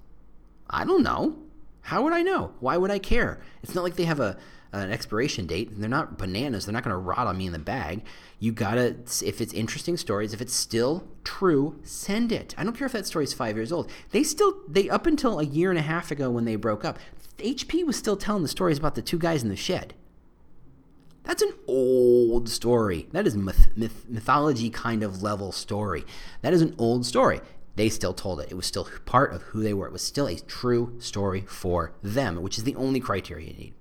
I 0.71 0.85
don't 0.85 1.03
know. 1.03 1.37
How 1.83 2.03
would 2.03 2.13
I 2.13 2.23
know? 2.23 2.53
Why 2.61 2.77
would 2.77 2.91
I 2.91 2.99
care? 2.99 3.41
It's 3.63 3.75
not 3.75 3.85
like 3.85 3.97
they 3.97 4.05
have 4.05 4.21
a 4.21 4.37
Uh, 4.73 4.79
an 4.79 4.93
expiration 4.93 5.47
date. 5.47 5.71
They're 5.73 5.89
not 5.89 6.19
bananas. 6.19 6.67
They're 6.67 6.75
not 6.75 6.85
going 6.85 6.93
to 6.93 6.99
rot 6.99 7.27
on 7.27 7.39
me 7.39 7.47
in 7.47 7.53
the 7.53 7.59
bag. 7.59 8.05
You 8.39 8.53
gotta, 8.53 8.97
if 9.25 9.41
it's 9.41 9.55
interesting 9.55 9.97
stories, 9.97 10.35
if 10.35 10.43
it's 10.43 10.53
still 10.53 11.09
true, 11.25 11.81
send 11.85 12.33
it. 12.33 12.55
I 12.59 12.65
don't 12.65 12.77
care 12.77 12.87
if 12.87 12.93
that 12.93 13.07
story 13.07 13.25
is 13.25 13.33
five 13.33 13.57
years 13.57 13.73
old. 13.73 13.91
They 14.11 14.23
still, 14.23 14.61
they 14.69 14.91
up 14.91 15.07
until 15.07 15.41
a 15.41 15.45
year 15.45 15.71
and 15.71 15.79
a 15.79 15.83
half 15.83 16.11
ago 16.11 16.31
when 16.31 16.45
they 16.45 16.57
broke 16.57 16.85
up, 16.85 16.99
HP 17.39 17.87
was 17.87 17.97
still 17.97 18.17
telling 18.17 18.43
the 18.43 18.49
stories 18.49 18.79
about 18.79 18.95
the 18.95 19.01
two 19.01 19.19
guys 19.19 19.43
in 19.43 19.49
the 19.49 19.57
shed. 19.57 19.95
That's 21.25 21.43
an 21.43 21.53
old 21.67 22.49
story. 22.49 23.09
That 23.13 23.27
is 23.27 23.37
myth, 23.37 23.69
myth, 23.77 24.07
mythology 24.09 24.71
kind 24.71 25.03
of 25.03 25.23
level 25.23 25.53
story. 25.53 26.05
That 26.43 26.53
is 26.53 26.63
an 26.63 26.75
old 26.79 27.07
story. 27.07 27.41
They 27.77 27.89
still 27.89 28.15
told 28.15 28.41
it. 28.41 28.51
It 28.51 28.55
was 28.55 28.67
still 28.67 28.89
part 29.07 29.33
of 29.33 29.43
who 29.43 29.63
they 29.63 29.73
were. 29.73 29.87
It 29.87 29.93
was 29.93 30.03
still 30.03 30.27
a 30.27 30.37
true 30.37 30.97
story 30.99 31.43
for 31.43 31.93
them, 32.03 32.43
which 32.43 32.59
is 32.59 32.65
the 32.65 32.75
only 32.77 32.99
criteria 32.99 33.49
you 33.49 33.55
need. 33.55 33.75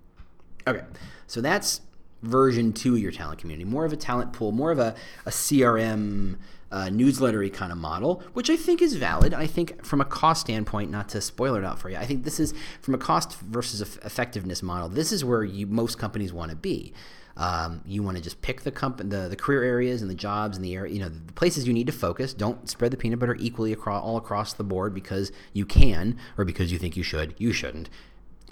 Okay, 0.67 0.83
so 1.27 1.41
that's 1.41 1.81
version 2.23 2.73
two 2.73 2.95
of 2.95 2.99
your 2.99 3.11
talent 3.11 3.39
community, 3.39 3.69
more 3.69 3.85
of 3.85 3.93
a 3.93 3.97
talent 3.97 4.33
pool, 4.33 4.51
more 4.51 4.71
of 4.71 4.79
a, 4.79 4.95
a 5.25 5.29
CRM 5.29 6.37
uh, 6.71 6.87
newslettery 6.87 7.53
kind 7.53 7.71
of 7.71 7.77
model, 7.77 8.21
which 8.33 8.49
I 8.49 8.57
think 8.57 8.81
is 8.81 8.95
valid. 8.95 9.33
I 9.33 9.47
think 9.47 9.85
from 9.85 10.01
a 10.01 10.05
cost 10.05 10.41
standpoint, 10.41 10.91
not 10.91 11.09
to 11.09 11.21
spoil 11.21 11.55
it 11.55 11.63
out 11.63 11.79
for 11.79 11.89
you, 11.89 11.97
I 11.97 12.05
think 12.05 12.23
this 12.23 12.39
is 12.39 12.53
from 12.81 12.93
a 12.93 12.97
cost 12.97 13.39
versus 13.39 13.81
effectiveness 13.81 14.61
model. 14.61 14.89
This 14.89 15.11
is 15.11 15.23
where 15.23 15.43
you, 15.43 15.67
most 15.67 15.97
companies 15.97 16.33
want 16.33 16.51
to 16.51 16.57
be. 16.57 16.93
Um, 17.37 17.81
you 17.85 18.01
want 18.01 18.17
to 18.17 18.23
just 18.23 18.41
pick 18.41 18.61
the, 18.61 18.71
comp- 18.71 18.97
the 18.97 19.27
the 19.29 19.35
career 19.35 19.61
areas 19.61 20.01
and 20.01 20.09
the 20.09 20.15
jobs 20.15 20.57
and 20.57 20.65
the 20.65 20.73
area, 20.73 20.91
you 20.91 20.99
know, 20.99 21.09
the 21.09 21.33
places 21.33 21.67
you 21.67 21.73
need 21.73 21.85
to 21.85 21.93
focus. 21.93 22.33
Don't 22.33 22.67
spread 22.67 22.89
the 22.89 22.97
peanut 22.97 23.19
butter 23.19 23.37
equally 23.39 23.71
across 23.71 24.03
all 24.03 24.17
across 24.17 24.53
the 24.53 24.63
board 24.63 24.95
because 24.95 25.31
you 25.53 25.63
can 25.63 26.17
or 26.35 26.45
because 26.45 26.71
you 26.71 26.79
think 26.79 26.97
you 26.97 27.03
should. 27.03 27.35
You 27.37 27.53
shouldn't 27.53 27.89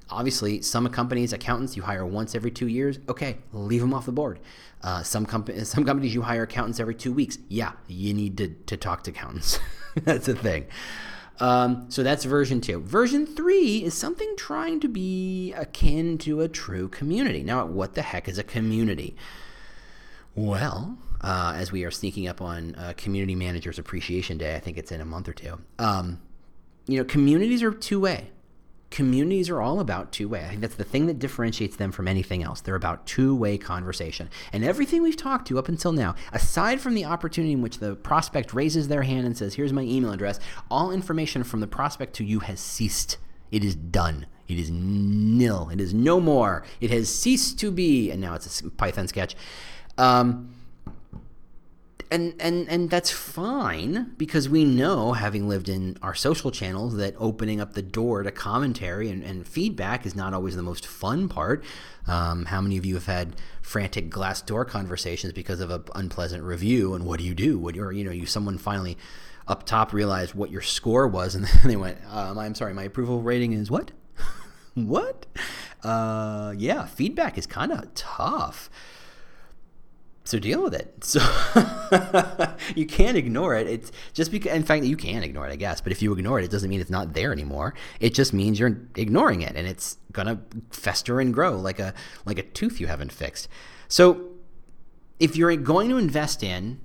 obviously 0.10 0.62
some 0.62 0.88
companies 0.90 1.34
accountants 1.34 1.76
you 1.76 1.84
hire 1.84 2.06
once 2.06 2.36
every 2.36 2.52
two 2.52 2.68
years 2.68 3.00
okay 3.10 3.38
leave 3.54 3.82
them 3.82 3.94
off 3.94 4.06
the 4.06 4.12
board. 4.12 4.40
Uh, 4.82 5.02
some, 5.02 5.26
companies, 5.26 5.68
some 5.68 5.84
companies 5.84 6.14
you 6.14 6.22
hire 6.22 6.44
accountants 6.44 6.80
every 6.80 6.96
two 6.96 7.12
weeks. 7.12 7.38
Yeah 7.48 7.74
you 7.88 8.14
need 8.14 8.38
to, 8.38 8.50
to 8.68 8.78
talk 8.78 9.04
to 9.04 9.12
accountants. 9.12 9.60
That's 10.04 10.26
the 10.26 10.36
thing. 10.36 10.66
Um, 11.40 11.88
so 11.90 12.02
that's 12.02 12.24
version 12.24 12.62
two. 12.62 12.80
Version 12.80 13.26
three 13.26 13.84
is 13.84 13.94
something 13.94 14.36
trying 14.38 14.80
to 14.80 14.88
be 14.88 15.52
akin 15.52 16.18
to 16.20 16.40
a 16.40 16.48
true 16.48 16.88
community. 16.88 17.44
Now 17.44 17.66
what 17.66 17.94
the 17.94 18.02
heck 18.02 18.30
is 18.30 18.38
a 18.38 18.44
community? 18.44 19.18
Well 20.34 20.98
uh, 21.26 21.54
as 21.56 21.72
we 21.72 21.84
are 21.84 21.92
sneaking 21.92 22.28
up 22.28 22.40
on 22.40 22.76
uh, 22.76 22.94
community 22.96 23.36
managers 23.36 23.80
appreciation 23.80 24.38
day 24.38 24.56
i 24.56 24.60
think 24.60 24.78
it's 24.78 24.92
in 24.92 25.02
a 25.02 25.06
month 25.06 25.28
or 25.28 25.34
two 25.34 25.58
um, 25.80 26.20
you 26.88 26.98
know 26.98 27.04
communities 27.04 27.64
are 27.64 27.72
two-way 27.72 28.30
communities 28.96 29.50
are 29.50 29.62
all 29.62 29.82
about 29.82 30.14
two 30.14 30.30
way. 30.30 30.40
I 30.46 30.48
think 30.48 30.62
that's 30.62 30.76
the 30.76 30.86
thing 30.86 31.08
that 31.08 31.20
differentiates 31.20 31.76
them 31.76 31.92
from 31.92 32.08
anything 32.08 32.42
else. 32.44 32.62
They're 32.62 32.76
about 32.76 33.06
two 33.06 33.36
way 33.36 33.58
conversation. 33.58 34.30
And 34.54 34.64
everything 34.64 35.04
we've 35.04 35.18
talked 35.18 35.50
to 35.50 35.60
up 35.60 35.68
until 35.68 35.92
now, 35.92 36.16
aside 36.32 36.80
from 36.80 36.96
the 36.96 37.04
opportunity 37.04 37.52
in 37.52 37.62
which 37.62 37.80
the 37.80 37.98
prospect 37.98 38.54
raises 38.54 38.88
their 38.88 39.02
hand 39.02 39.26
and 39.26 39.38
says, 39.38 39.56
Here's 39.56 39.74
my 39.74 39.82
email 39.82 40.14
address, 40.14 40.40
all 40.72 40.92
information 40.92 41.44
from 41.44 41.60
the 41.60 41.68
prospect 41.68 42.16
to 42.16 42.24
you 42.24 42.40
has 42.40 42.62
ceased. 42.62 43.18
It 43.52 43.66
is 43.66 43.76
done. 43.76 44.28
It 44.48 44.58
is 44.58 44.72
nil. 44.72 45.70
It 45.74 45.82
is 45.82 45.94
no 45.94 46.22
more. 46.22 46.64
It 46.80 46.90
has 46.92 47.14
ceased 47.14 47.60
to 47.60 47.72
be. 47.72 48.12
And 48.12 48.22
now 48.22 48.36
it's 48.36 48.62
a 48.62 48.70
Python 48.70 49.10
sketch. 49.10 49.36
Um, 49.98 50.55
and 52.12 52.34
and 52.40 52.70
and 52.70 52.90
that's 52.90 53.12
fine 53.12 54.14
because 54.18 54.48
we 54.48 54.64
know 54.64 55.14
having 55.14 55.48
lived 55.48 55.70
in 55.70 55.98
our 56.02 56.14
social 56.14 56.52
channels 56.52 56.96
that 56.98 57.16
opening 57.18 57.60
up 57.60 57.74
the 57.74 57.82
door 57.82 58.24
to 58.24 58.32
commentary 58.32 59.10
and, 59.10 59.24
and 59.24 59.48
feedback 59.48 60.06
is 60.06 60.16
not 60.16 60.34
always 60.34 60.56
the 60.56 60.64
most 60.64 60.86
fun 60.86 61.28
part. 61.28 61.64
Um, 62.08 62.46
how 62.46 62.62
many 62.62 62.78
of 62.78 62.86
you 62.86 62.96
have 62.96 63.08
had 63.08 63.36
frantic 63.62 64.10
Glassdoor 64.10 64.68
conversations 64.68 65.34
because 65.34 65.60
of 65.60 65.72
an 65.72 65.84
unpleasant 65.96 66.44
review 66.44 66.94
and 66.94 67.06
what 67.06 67.20
do 67.20 67.26
you 67.26 67.34
do? 67.34 67.58
What 67.58 67.78
or 67.78 67.92
you 67.92 68.04
know 68.04 68.12
you 68.12 68.26
someone 68.26 68.58
finally 68.58 68.98
up 69.48 69.66
top 69.66 69.94
realized 69.94 70.34
what 70.34 70.52
your 70.52 70.62
score 70.62 71.08
was 71.08 71.36
and 71.36 71.46
then 71.64 71.68
they 71.68 71.76
went 71.76 71.98
um, 72.10 72.38
i'm 72.38 72.56
sorry 72.56 72.74
my 72.74 72.84
approval 72.84 73.22
rating 73.22 73.54
is 73.54 73.70
what? 73.70 73.92
What? 74.74 75.26
Uh, 75.84 76.54
yeah 76.58 76.86
feedback 76.86 77.38
is 77.38 77.46
kind 77.46 77.72
of 77.72 77.94
tough 77.94 78.70
so 80.26 80.40
deal 80.40 80.64
with 80.64 80.74
it. 80.74 81.04
So 81.04 81.20
you 82.76 82.88
can't 82.88 83.16
ignore 83.16 83.56
it. 83.56 83.68
It's 83.68 83.92
just 84.14 84.32
because, 84.32 84.52
in 84.54 84.64
fact, 84.64 84.84
you 84.84 84.98
can 84.98 85.24
ignore 85.24 85.48
it, 85.48 85.54
I 85.54 85.56
guess. 85.56 85.82
But 85.82 85.92
if 85.92 86.02
you 86.02 86.12
ignore 86.14 86.40
it, 86.40 86.46
it 86.46 86.52
doesn't 86.52 86.70
mean 86.70 86.82
it's 86.82 86.90
not 86.90 87.14
there 87.14 87.32
anymore. 87.32 87.76
It 88.00 88.14
just 88.14 88.34
means 88.34 88.60
you're 88.60 88.78
ignoring 88.96 89.42
it, 89.42 89.56
and 89.56 89.68
it's 89.68 89.98
gonna 90.12 90.42
fester 90.72 91.20
and 91.20 91.34
grow 91.34 91.58
like 91.58 91.80
a 91.80 91.94
like 92.26 92.40
a 92.40 92.44
tooth 92.44 92.82
you 92.82 92.88
haven't 92.88 93.12
fixed. 93.12 93.48
So 93.88 94.32
if 95.20 95.36
you're 95.36 95.56
going 95.56 95.90
to 95.90 95.98
invest 95.98 96.44
in 96.44 96.82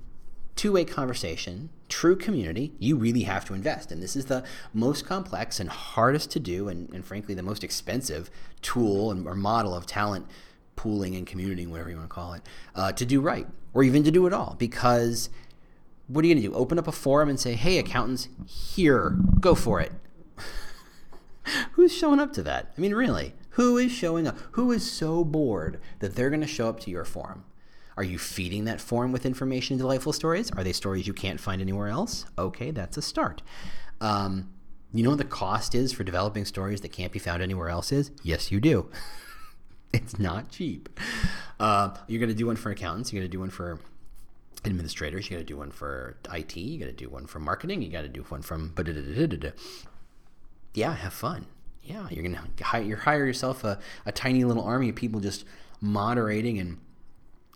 two-way 0.55 0.85
conversation, 0.85 1.69
true 1.89 2.15
community, 2.15 2.73
you 2.77 2.95
really 2.95 3.23
have 3.23 3.43
to 3.45 3.53
invest. 3.53 3.91
And 3.91 4.03
this 4.03 4.15
is 4.15 4.25
the 4.25 4.43
most 4.73 5.05
complex 5.05 5.59
and 5.59 5.69
hardest 5.69 6.29
to 6.31 6.39
do, 6.39 6.69
and, 6.69 6.89
and 6.93 7.03
frankly, 7.03 7.33
the 7.33 7.43
most 7.43 7.63
expensive 7.63 8.29
tool 8.61 9.11
and, 9.11 9.27
or 9.27 9.35
model 9.35 9.73
of 9.73 9.85
talent 9.85 10.27
pooling 10.75 11.15
and 11.15 11.25
commuting, 11.27 11.69
whatever 11.69 11.89
you 11.89 11.97
want 11.97 12.09
to 12.09 12.13
call 12.13 12.33
it, 12.33 12.41
uh, 12.75 12.91
to 12.93 13.05
do 13.05 13.21
right, 13.21 13.47
or 13.73 13.83
even 13.83 14.03
to 14.03 14.11
do 14.11 14.25
it 14.27 14.33
all. 14.33 14.55
Because 14.57 15.29
what 16.07 16.25
are 16.25 16.27
you 16.27 16.33
going 16.33 16.43
to 16.43 16.49
do? 16.49 16.55
Open 16.55 16.77
up 16.77 16.87
a 16.87 16.91
forum 16.91 17.29
and 17.29 17.39
say, 17.39 17.53
hey, 17.53 17.77
accountants, 17.77 18.27
here, 18.45 19.11
go 19.39 19.55
for 19.55 19.79
it. 19.79 19.91
Who's 21.73 21.95
showing 21.95 22.19
up 22.19 22.33
to 22.33 22.43
that? 22.43 22.73
I 22.77 22.81
mean, 22.81 22.93
really, 22.93 23.33
who 23.51 23.77
is 23.77 23.91
showing 23.91 24.27
up? 24.27 24.37
Who 24.51 24.71
is 24.71 24.89
so 24.89 25.23
bored 25.23 25.79
that 25.99 26.15
they're 26.15 26.29
going 26.29 26.41
to 26.41 26.47
show 26.47 26.69
up 26.69 26.79
to 26.81 26.91
your 26.91 27.05
forum? 27.05 27.45
Are 27.97 28.03
you 28.03 28.17
feeding 28.17 28.65
that 28.65 28.79
forum 28.79 29.11
with 29.11 29.25
information 29.25 29.73
and 29.73 29.81
delightful 29.81 30.13
stories? 30.13 30.49
Are 30.51 30.63
they 30.63 30.73
stories 30.73 31.07
you 31.07 31.13
can't 31.13 31.39
find 31.39 31.61
anywhere 31.61 31.89
else? 31.89 32.25
Okay, 32.37 32.71
that's 32.71 32.97
a 32.97 33.01
start. 33.01 33.41
Um, 33.99 34.49
you 34.93 35.03
know 35.03 35.09
what 35.09 35.19
the 35.19 35.25
cost 35.25 35.75
is 35.75 35.91
for 35.91 36.03
developing 36.03 36.45
stories 36.45 36.81
that 36.81 36.91
can't 36.91 37.11
be 37.11 37.19
found 37.19 37.41
anywhere 37.41 37.69
else 37.69 37.91
is? 37.91 38.11
Yes, 38.23 38.51
you 38.51 38.59
do. 38.59 38.89
it's 39.93 40.19
not 40.19 40.49
cheap. 40.49 40.89
Uh, 41.59 41.95
you're 42.07 42.19
going 42.19 42.29
to 42.29 42.35
do 42.35 42.47
one 42.47 42.55
for 42.55 42.71
accountants. 42.71 43.11
You're 43.11 43.21
going 43.21 43.29
to 43.29 43.35
do 43.35 43.39
one 43.39 43.49
for 43.49 43.79
administrators. 44.65 45.29
You 45.29 45.37
got 45.37 45.41
to 45.41 45.45
do 45.45 45.57
one 45.57 45.71
for 45.71 46.17
IT. 46.33 46.55
You 46.55 46.79
got 46.79 46.85
to 46.85 46.91
do 46.91 47.09
one 47.09 47.27
for 47.27 47.39
marketing. 47.39 47.81
You 47.81 47.89
got 47.89 48.01
to 48.01 48.09
do 48.09 48.23
one 48.23 48.41
from. 48.41 48.73
Yeah, 50.73 50.95
have 50.95 51.13
fun. 51.13 51.47
Yeah, 51.83 52.07
you're 52.11 52.23
gonna 52.23 52.43
hire, 52.61 52.83
you 52.83 52.95
hire 52.95 53.25
yourself 53.25 53.63
a, 53.63 53.79
a 54.05 54.11
tiny 54.11 54.43
little 54.43 54.63
army 54.63 54.89
of 54.89 54.95
people 54.95 55.19
just 55.19 55.45
moderating 55.81 56.59
and 56.59 56.77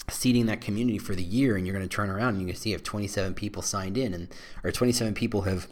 seeding 0.10 0.48
that 0.48 0.62
community 0.62 0.98
for 0.98 1.16
the 1.16 1.24
year, 1.24 1.56
and 1.56 1.66
you're 1.66 1.76
going 1.76 1.88
to 1.88 1.96
turn 1.96 2.10
around 2.10 2.30
and 2.30 2.42
you 2.42 2.48
can 2.48 2.56
see 2.56 2.74
if 2.74 2.84
27 2.84 3.34
people 3.34 3.62
signed 3.62 3.98
in, 3.98 4.14
and 4.14 4.28
or 4.64 4.72
27 4.72 5.14
people 5.14 5.44
have 5.44 5.68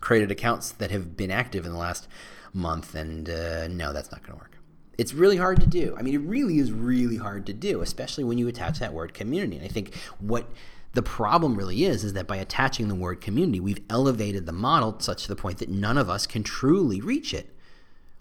created 0.00 0.30
accounts 0.30 0.72
that 0.72 0.90
have 0.90 1.16
been 1.16 1.30
active 1.30 1.64
in 1.64 1.72
the 1.72 1.78
last 1.78 2.08
month, 2.52 2.94
and 2.94 3.28
uh, 3.28 3.68
no, 3.68 3.92
that's 3.92 4.10
not 4.10 4.22
going 4.22 4.38
to 4.38 4.42
work. 4.42 4.58
It's 4.98 5.14
really 5.14 5.36
hard 5.36 5.60
to 5.60 5.66
do. 5.66 5.94
I 5.98 6.02
mean, 6.02 6.14
it 6.14 6.18
really 6.18 6.58
is 6.58 6.70
really 6.70 7.16
hard 7.16 7.46
to 7.46 7.52
do, 7.52 7.80
especially 7.80 8.24
when 8.24 8.38
you 8.38 8.48
attach 8.48 8.78
that 8.78 8.92
word 8.92 9.14
community. 9.14 9.56
And 9.56 9.64
I 9.64 9.68
think 9.68 9.94
what 10.18 10.50
the 10.92 11.02
problem 11.02 11.56
really 11.56 11.84
is 11.84 12.04
is 12.04 12.12
that 12.12 12.26
by 12.26 12.36
attaching 12.36 12.88
the 12.88 12.94
word 12.94 13.20
community, 13.20 13.60
we've 13.60 13.82
elevated 13.88 14.46
the 14.46 14.52
model 14.52 14.96
such 15.00 15.22
to 15.22 15.28
the 15.28 15.36
point 15.36 15.58
that 15.58 15.70
none 15.70 15.96
of 15.96 16.10
us 16.10 16.26
can 16.26 16.42
truly 16.42 17.00
reach 17.00 17.32
it. 17.32 17.48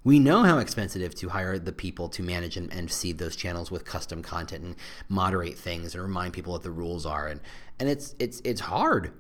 We 0.04 0.18
know 0.18 0.44
how 0.44 0.58
expensive 0.58 1.14
to 1.14 1.30
hire 1.30 1.60
the 1.60 1.74
people 1.74 2.10
to 2.10 2.24
manage 2.24 2.58
and, 2.58 2.74
and 2.74 2.90
seed 2.90 3.20
those 3.20 3.36
channels 3.36 3.70
with 3.70 3.86
custom 3.86 4.24
content 4.24 4.64
and 4.64 4.76
moderate 5.10 5.58
things 5.58 5.94
and 5.94 6.02
remind 6.02 6.34
people 6.34 6.54
what 6.54 6.64
the 6.64 6.72
rules 6.72 7.06
are, 7.06 7.28
and 7.28 7.40
and 7.80 7.88
it's 7.88 8.16
it's 8.18 8.42
it's 8.44 8.62
hard. 8.62 9.12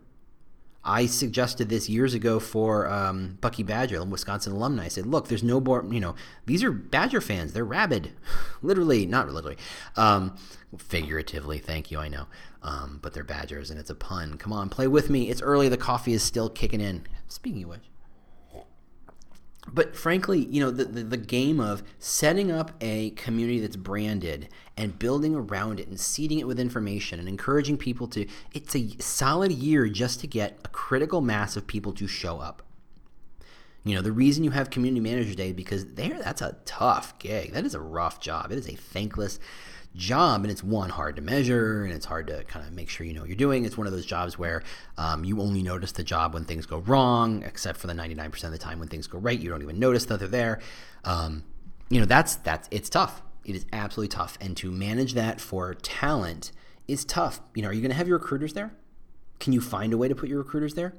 I 0.83 1.05
suggested 1.05 1.69
this 1.69 1.89
years 1.89 2.13
ago 2.13 2.39
for 2.39 2.89
um, 2.89 3.37
Bucky 3.39 3.61
Badger, 3.61 4.03
Wisconsin 4.03 4.53
alumni. 4.53 4.85
I 4.85 4.87
said, 4.87 5.05
look, 5.05 5.27
there's 5.27 5.43
no 5.43 5.59
more, 5.59 5.85
you 5.89 5.99
know, 5.99 6.15
these 6.47 6.63
are 6.63 6.71
Badger 6.71 7.21
fans. 7.21 7.53
They're 7.53 7.63
rabid. 7.63 8.11
literally, 8.63 9.05
not 9.05 9.29
literally, 9.29 9.57
um, 9.95 10.35
figuratively, 10.77 11.59
thank 11.59 11.91
you, 11.91 11.99
I 11.99 12.07
know. 12.07 12.25
Um, 12.63 12.99
but 13.01 13.13
they're 13.13 13.23
Badgers, 13.23 13.69
and 13.69 13.79
it's 13.79 13.89
a 13.89 13.95
pun. 13.95 14.37
Come 14.37 14.53
on, 14.53 14.69
play 14.69 14.87
with 14.87 15.09
me. 15.09 15.29
It's 15.29 15.41
early. 15.41 15.69
The 15.69 15.77
coffee 15.77 16.13
is 16.13 16.23
still 16.23 16.49
kicking 16.49 16.81
in. 16.81 17.05
Speaking 17.27 17.63
of 17.63 17.69
which, 17.69 17.90
but 19.67 19.95
frankly, 19.95 20.47
you 20.49 20.59
know, 20.59 20.71
the, 20.71 20.85
the, 20.85 21.03
the, 21.03 21.17
game 21.17 21.59
of 21.59 21.83
setting 21.99 22.51
up 22.51 22.71
a 22.81 23.11
community 23.11 23.59
that's 23.59 23.75
branded 23.75 24.49
and 24.75 24.97
building 24.97 25.35
around 25.35 25.79
it 25.79 25.87
and 25.87 25.99
seeding 25.99 26.39
it 26.39 26.47
with 26.47 26.59
information 26.59 27.19
and 27.19 27.29
encouraging 27.29 27.77
people 27.77 28.07
to, 28.07 28.25
it's 28.53 28.75
a 28.75 28.89
solid 28.99 29.51
year 29.51 29.87
just 29.87 30.19
to 30.21 30.27
get 30.27 30.57
a 30.65 30.67
critical 30.69 31.21
mass 31.21 31.55
of 31.55 31.67
people 31.67 31.93
to 31.93 32.07
show 32.07 32.39
up. 32.39 32.63
You 33.83 33.95
know, 33.95 34.01
the 34.01 34.11
reason 34.11 34.43
you 34.43 34.51
have 34.51 34.69
Community 34.69 34.99
Manager 34.99 35.33
Day 35.33 35.53
because 35.53 35.85
there 35.93 36.19
that's 36.19 36.41
a 36.41 36.55
tough 36.65 37.17
gig. 37.17 37.53
That 37.53 37.65
is 37.65 37.73
a 37.73 37.79
rough 37.79 38.19
job. 38.19 38.51
It 38.51 38.59
is 38.59 38.69
a 38.69 38.75
thankless 38.75 39.39
job 39.95 40.43
and 40.43 40.51
it's 40.51 40.63
one 40.63 40.89
hard 40.89 41.15
to 41.17 41.21
measure 41.21 41.83
and 41.83 41.91
it's 41.91 42.05
hard 42.05 42.27
to 42.27 42.43
kind 42.45 42.65
of 42.65 42.71
make 42.73 42.89
sure 42.89 43.05
you 43.05 43.13
know 43.13 43.21
what 43.21 43.29
you're 43.29 43.35
doing. 43.35 43.65
It's 43.65 43.77
one 43.77 43.87
of 43.87 43.93
those 43.93 44.05
jobs 44.05 44.39
where 44.39 44.63
um, 44.97 45.25
you 45.25 45.41
only 45.41 45.61
notice 45.61 45.91
the 45.91 46.03
job 46.03 46.33
when 46.33 46.45
things 46.45 46.65
go 46.65 46.79
wrong 46.79 47.43
except 47.43 47.79
for 47.79 47.87
the 47.87 47.93
99% 47.93 48.43
of 48.43 48.51
the 48.51 48.57
time 48.57 48.79
when 48.79 48.87
things 48.87 49.07
go 49.07 49.17
right 49.17 49.37
you 49.37 49.49
don't 49.49 49.61
even 49.61 49.79
notice 49.79 50.05
that 50.05 50.19
they're 50.19 50.27
there. 50.27 50.59
Um, 51.03 51.43
you 51.89 51.99
know 51.99 52.05
that's 52.05 52.35
that's 52.35 52.67
it's 52.71 52.89
tough. 52.89 53.21
It 53.43 53.55
is 53.55 53.65
absolutely 53.73 54.15
tough 54.15 54.37
and 54.39 54.55
to 54.57 54.71
manage 54.71 55.13
that 55.13 55.41
for 55.41 55.73
talent 55.73 56.51
is 56.87 57.03
tough. 57.03 57.41
You 57.53 57.61
know 57.61 57.69
are 57.69 57.73
you 57.73 57.81
going 57.81 57.91
to 57.91 57.97
have 57.97 58.07
your 58.07 58.17
recruiters 58.17 58.53
there? 58.53 58.73
Can 59.39 59.53
you 59.53 59.59
find 59.59 59.91
a 59.91 59.97
way 59.97 60.07
to 60.07 60.15
put 60.15 60.29
your 60.29 60.39
recruiters 60.39 60.75
there? 60.75 60.93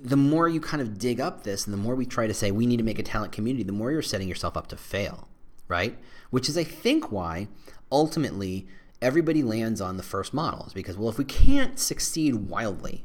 The 0.00 0.16
more 0.16 0.48
you 0.48 0.60
kind 0.60 0.82
of 0.82 0.98
dig 0.98 1.20
up 1.20 1.44
this 1.44 1.64
and 1.64 1.72
the 1.72 1.78
more 1.78 1.94
we 1.94 2.06
try 2.06 2.26
to 2.26 2.34
say 2.34 2.50
we 2.50 2.66
need 2.66 2.78
to 2.78 2.82
make 2.82 2.98
a 2.98 3.02
talent 3.02 3.32
community 3.32 3.62
the 3.62 3.72
more 3.72 3.90
you're 3.90 4.02
setting 4.02 4.28
yourself 4.28 4.56
up 4.56 4.66
to 4.68 4.76
fail 4.76 5.28
right? 5.68 5.98
Which 6.30 6.48
is, 6.48 6.58
I 6.58 6.64
think, 6.64 7.12
why 7.12 7.48
ultimately 7.90 8.66
everybody 9.00 9.42
lands 9.42 9.80
on 9.80 9.96
the 9.96 10.02
first 10.02 10.34
models 10.34 10.72
because, 10.72 10.96
well, 10.96 11.08
if 11.08 11.18
we 11.18 11.24
can't 11.24 11.78
succeed 11.78 12.34
wildly, 12.34 13.04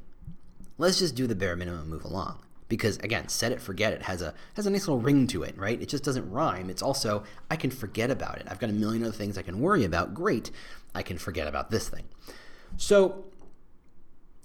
let's 0.77 0.99
just 0.99 1.15
do 1.15 1.27
the 1.27 1.35
bare 1.35 1.55
minimum 1.55 1.81
and 1.81 1.89
move 1.89 2.05
along. 2.05 2.39
Because 2.67 2.97
again, 2.99 3.27
set 3.27 3.51
it, 3.51 3.61
forget 3.61 3.91
it 3.91 4.03
has 4.03 4.21
a 4.21 4.33
has 4.53 4.65
a 4.65 4.69
nice 4.69 4.87
little 4.87 5.01
ring 5.01 5.27
to 5.27 5.43
it, 5.43 5.57
right? 5.57 5.81
It 5.81 5.89
just 5.89 6.05
doesn't 6.05 6.31
rhyme. 6.31 6.69
It's 6.69 6.81
also 6.81 7.23
I 7.49 7.57
can 7.57 7.69
forget 7.69 8.09
about 8.09 8.37
it. 8.37 8.47
I've 8.49 8.59
got 8.59 8.69
a 8.69 8.73
million 8.73 9.03
other 9.03 9.11
things 9.11 9.37
I 9.37 9.41
can 9.41 9.59
worry 9.59 9.83
about. 9.83 10.13
Great, 10.13 10.51
I 10.95 11.03
can 11.03 11.17
forget 11.17 11.47
about 11.47 11.69
this 11.69 11.89
thing. 11.89 12.05
So 12.77 13.25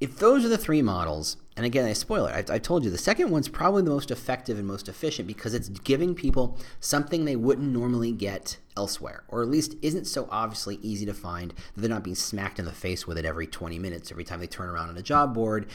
if 0.01 0.19
those 0.19 0.45
are 0.45 0.49
the 0.49 0.59
three 0.59 0.83
models, 0.83 1.37
and 1.57 1.65
again, 1.65 1.87
I 1.87 1.93
spoil 1.93 2.27
it, 2.27 2.51
I, 2.51 2.57
I, 2.57 2.59
told 2.59 2.85
you 2.85 2.91
the 2.91 2.99
second 2.99 3.31
one's 3.31 3.49
probably 3.49 3.83
the 3.83 3.91
most 3.91 4.11
effective 4.11 4.59
and 4.59 4.67
most 4.67 4.89
efficient 4.89 5.27
because 5.27 5.55
it's 5.55 5.69
giving 5.69 6.15
people 6.15 6.59
something 6.81 7.25
they 7.25 7.37
wouldn't 7.37 7.73
normally 7.73 8.13
get 8.13 8.59
elsewhere, 8.77 9.25
or 9.29 9.43
at 9.43 9.49
least 9.49 9.75
isn't 9.83 10.07
so 10.07 10.29
obviously 10.31 10.79
easy 10.83 11.07
to 11.07 11.15
find 11.15 11.51
that 11.51 11.81
they're 11.81 11.91
not 11.91 12.05
being 12.05 12.17
smacked 12.17 12.59
in 12.59 12.65
the 12.65 12.73
face 12.73 13.07
with 13.07 13.19
it 13.19 13.25
every 13.25 13.47
20 13.47 13.79
minutes, 13.79 14.11
every 14.11 14.25
time 14.25 14.41
they 14.41 14.47
turn 14.47 14.69
around 14.69 14.89
on 14.89 14.97
a 14.97 15.03
job 15.03 15.35
board. 15.35 15.67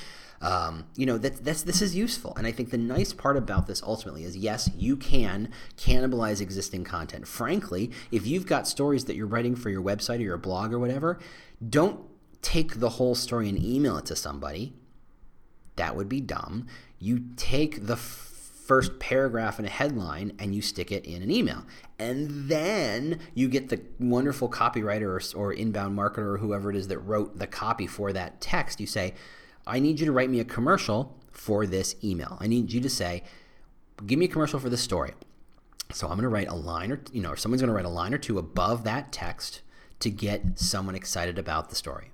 Um, 0.42 0.86
you 0.96 1.06
know, 1.06 1.18
that, 1.20 1.44
that's, 1.44 1.62
this 1.62 1.82
is 1.82 1.96
useful. 1.96 2.34
And 2.36 2.48
I 2.48 2.52
think 2.52 2.72
the 2.72 2.78
nice 2.78 3.14
part 3.14 3.38
about 3.38 3.68
this 3.68 3.84
ultimately 3.84 4.24
is 4.24 4.36
yes, 4.36 4.70
you 4.76 4.98
can 4.98 5.50
cannibalize 5.78 6.42
existing 6.42 6.84
content. 6.84 7.28
Frankly, 7.28 7.92
if 8.12 8.26
you've 8.26 8.48
got 8.48 8.68
stories 8.68 9.06
that 9.06 9.16
you're 9.16 9.28
writing 9.28 9.56
for 9.56 9.70
your 9.70 9.84
website 9.84 10.18
or 10.18 10.24
your 10.24 10.38
blog 10.38 10.74
or 10.74 10.80
whatever, 10.80 11.20
don't 11.68 12.00
take 12.42 12.80
the 12.80 12.90
whole 12.90 13.14
story 13.14 13.50
and 13.50 13.64
email 13.64 13.98
it 13.98 14.06
to 14.08 14.16
somebody. 14.16 14.74
That 15.76 15.96
would 15.96 16.10
be 16.10 16.22
dumb. 16.22 16.68
You 17.00 17.26
take 17.36 17.86
the 17.86 17.98
first 18.72 19.00
paragraph 19.00 19.60
in 19.60 19.66
a 19.66 19.70
headline 19.70 20.32
and 20.40 20.56
you 20.56 20.62
stick 20.62 20.94
it 20.94 21.04
in 21.04 21.22
an 21.22 21.30
email. 21.30 21.66
And 22.00 22.48
then 22.48 23.20
you 23.34 23.50
get 23.50 23.68
the 23.68 23.82
wonderful 24.00 24.48
copywriter 24.50 25.36
or, 25.36 25.38
or, 25.38 25.52
inbound 25.52 25.98
marketer 25.98 26.20
or 26.20 26.38
whoever 26.38 26.70
it 26.70 26.78
is 26.78 26.88
that 26.88 27.00
wrote 27.00 27.38
the 27.38 27.48
copy 27.48 27.86
for 27.86 28.14
that 28.14 28.40
text. 28.40 28.80
You 28.80 28.88
say, 28.88 29.14
I 29.68 29.80
need 29.80 30.00
you 30.00 30.06
to 30.06 30.14
write 30.14 30.30
me 30.30 30.40
a 30.40 30.46
commercial 30.46 31.18
for 31.34 31.68
this 31.68 31.98
email. 32.02 32.38
I 32.40 32.48
need 32.48 32.72
you 32.72 32.80
to 32.80 32.90
say, 32.90 33.24
give 34.08 34.18
me 34.18 34.24
a 34.24 34.30
commercial 34.30 34.58
for 34.58 34.70
this 34.70 34.82
story. 34.82 35.16
So 35.92 36.08
I'm 36.08 36.14
going 36.14 36.24
to 36.24 36.30
write 36.30 36.48
a 36.48 36.56
line 36.56 36.94
or, 36.94 37.02
you 37.12 37.22
know, 37.22 37.32
or 37.32 37.36
someone's 37.36 37.62
going 37.62 37.68
to 37.68 37.76
write 37.76 37.84
a 37.84 37.90
line 37.90 38.14
or 38.14 38.20
two 38.20 38.40
above 38.40 38.86
that 38.86 39.12
text 39.12 39.64
to 40.00 40.10
get 40.10 40.60
someone 40.60 40.96
excited 40.96 41.38
about 41.38 41.72
the 41.72 41.76
story. 41.76 42.11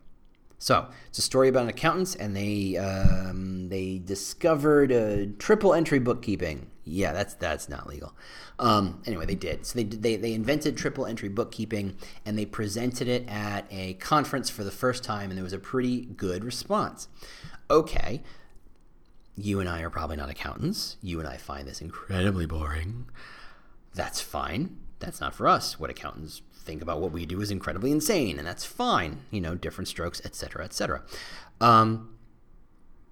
So 0.59 0.87
it's 1.07 1.19
a 1.19 1.21
story 1.21 1.49
about 1.49 1.63
an 1.63 1.69
accountants, 1.69 2.15
and 2.15 2.35
they 2.35 2.77
um, 2.77 3.69
they 3.69 3.99
discovered 4.03 4.91
a 4.91 5.27
triple 5.27 5.73
entry 5.73 5.99
bookkeeping. 5.99 6.71
Yeah, 6.83 7.13
that's 7.13 7.35
that's 7.35 7.69
not 7.69 7.87
legal. 7.87 8.15
Um, 8.57 9.01
anyway, 9.05 9.25
they 9.25 9.35
did. 9.35 9.65
So 9.65 9.79
they, 9.79 9.83
they 9.83 10.15
they 10.15 10.33
invented 10.33 10.75
triple 10.75 11.05
entry 11.05 11.29
bookkeeping, 11.29 11.95
and 12.25 12.37
they 12.37 12.45
presented 12.45 13.07
it 13.07 13.27
at 13.27 13.65
a 13.69 13.93
conference 13.95 14.49
for 14.49 14.63
the 14.63 14.71
first 14.71 15.03
time, 15.03 15.29
and 15.29 15.37
there 15.37 15.43
was 15.43 15.53
a 15.53 15.59
pretty 15.59 16.05
good 16.05 16.43
response. 16.43 17.07
Okay, 17.69 18.23
you 19.35 19.59
and 19.59 19.69
I 19.69 19.81
are 19.81 19.89
probably 19.91 20.15
not 20.15 20.29
accountants. 20.29 20.97
You 21.03 21.19
and 21.19 21.27
I 21.29 21.37
find 21.37 21.67
this 21.67 21.81
incredibly 21.81 22.47
boring. 22.47 23.05
That's 23.93 24.21
fine. 24.21 24.77
That's 24.99 25.21
not 25.21 25.35
for 25.35 25.47
us. 25.47 25.79
What 25.79 25.91
accountants 25.91 26.41
think 26.67 26.81
about 26.83 27.01
what 27.01 27.11
we 27.11 27.25
do 27.25 27.41
is 27.41 27.49
incredibly 27.49 27.91
insane, 27.91 28.37
and 28.37 28.47
that's 28.47 28.65
fine. 28.65 29.21
You 29.31 29.41
know, 29.41 29.55
different 29.55 29.87
strokes, 29.87 30.21
etc., 30.23 30.65
etc. 30.65 31.03
Um, 31.61 32.13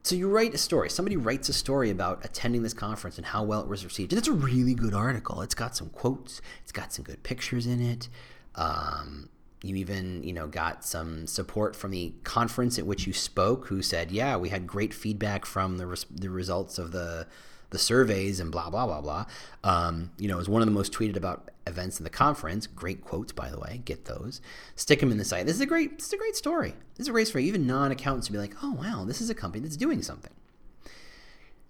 so 0.04 0.13
you 0.13 0.30
write 0.30 0.54
a 0.54 0.60
story. 0.60 0.91
Somebody 0.91 1.18
writes 1.18 1.50
a 1.50 1.54
story 1.54 1.89
about 1.89 2.24
attending 2.24 2.62
this 2.62 2.76
conference 2.76 3.18
and 3.18 3.26
how 3.26 3.44
well 3.44 3.62
it 3.62 3.68
was 3.68 3.84
received, 3.84 4.12
and 4.12 4.20
it's 4.20 4.28
a 4.28 4.34
really 4.34 4.76
good 4.76 4.94
article. 4.94 5.41
It's 5.41 5.56
got 5.56 5.76
some 5.76 5.89
quotes. 5.89 6.41
It's 6.62 6.72
got 6.72 6.94
some 6.94 7.04
good 7.04 7.24
pictures 7.24 7.65
in 7.65 7.82
it. 7.82 8.08
Um, 8.54 9.30
you 9.63 9.76
even 9.78 10.22
you 10.24 10.34
know 10.34 10.46
got 10.46 10.86
some 10.86 11.26
support 11.26 11.76
from 11.76 11.89
the 11.89 12.13
conference 12.24 12.78
at 12.78 12.86
which 12.86 13.08
you 13.08 13.13
spoke, 13.13 13.68
who 13.68 13.82
said, 13.82 14.12
"Yeah, 14.12 14.38
we 14.38 14.50
had 14.50 14.68
great 14.68 14.94
feedback 14.94 15.46
from 15.46 15.78
the 15.78 15.88
res- 15.88 16.06
the 16.12 16.30
results 16.30 16.78
of 16.78 16.91
the." 16.91 17.28
the 17.72 17.80
surveys 17.80 18.39
and 18.39 18.52
blah 18.52 18.70
blah 18.70 18.86
blah 18.86 19.02
blah. 19.02 19.26
Um, 19.63 20.12
you 20.18 20.28
know, 20.28 20.36
it 20.36 20.38
was 20.38 20.48
one 20.48 20.62
of 20.62 20.68
the 20.68 20.72
most 20.72 20.94
tweeted 20.94 21.18
about 21.18 21.50
events 21.67 21.99
in 21.99 22.04
the 22.04 22.10
conference. 22.10 22.67
Great 22.67 23.01
quotes, 23.01 23.32
by 23.32 23.49
the 23.49 23.60
way. 23.60 23.82
Get 23.86 24.06
those. 24.06 24.41
Stick 24.75 24.99
them 24.99 25.12
in 25.12 25.17
the 25.17 25.25
site. 25.25 25.45
This 25.45 25.56
is 25.56 25.62
a 25.62 25.65
great. 25.65 25.97
This 25.97 26.08
is 26.08 26.13
a 26.13 26.17
great 26.17 26.36
story. 26.36 26.75
This 26.95 27.06
is 27.06 27.08
a 27.10 27.12
great 27.12 27.28
story. 27.28 27.45
Even 27.45 27.67
non-accountants 27.67 28.28
to 28.28 28.34
be 28.34 28.39
like, 28.39 28.56
oh 28.63 28.73
wow, 28.73 29.06
this 29.06 29.21
is 29.21 29.30
a 29.30 29.36
company 29.36 29.63
that's 29.63 29.78
doing 29.78 30.01
something. 30.01 30.34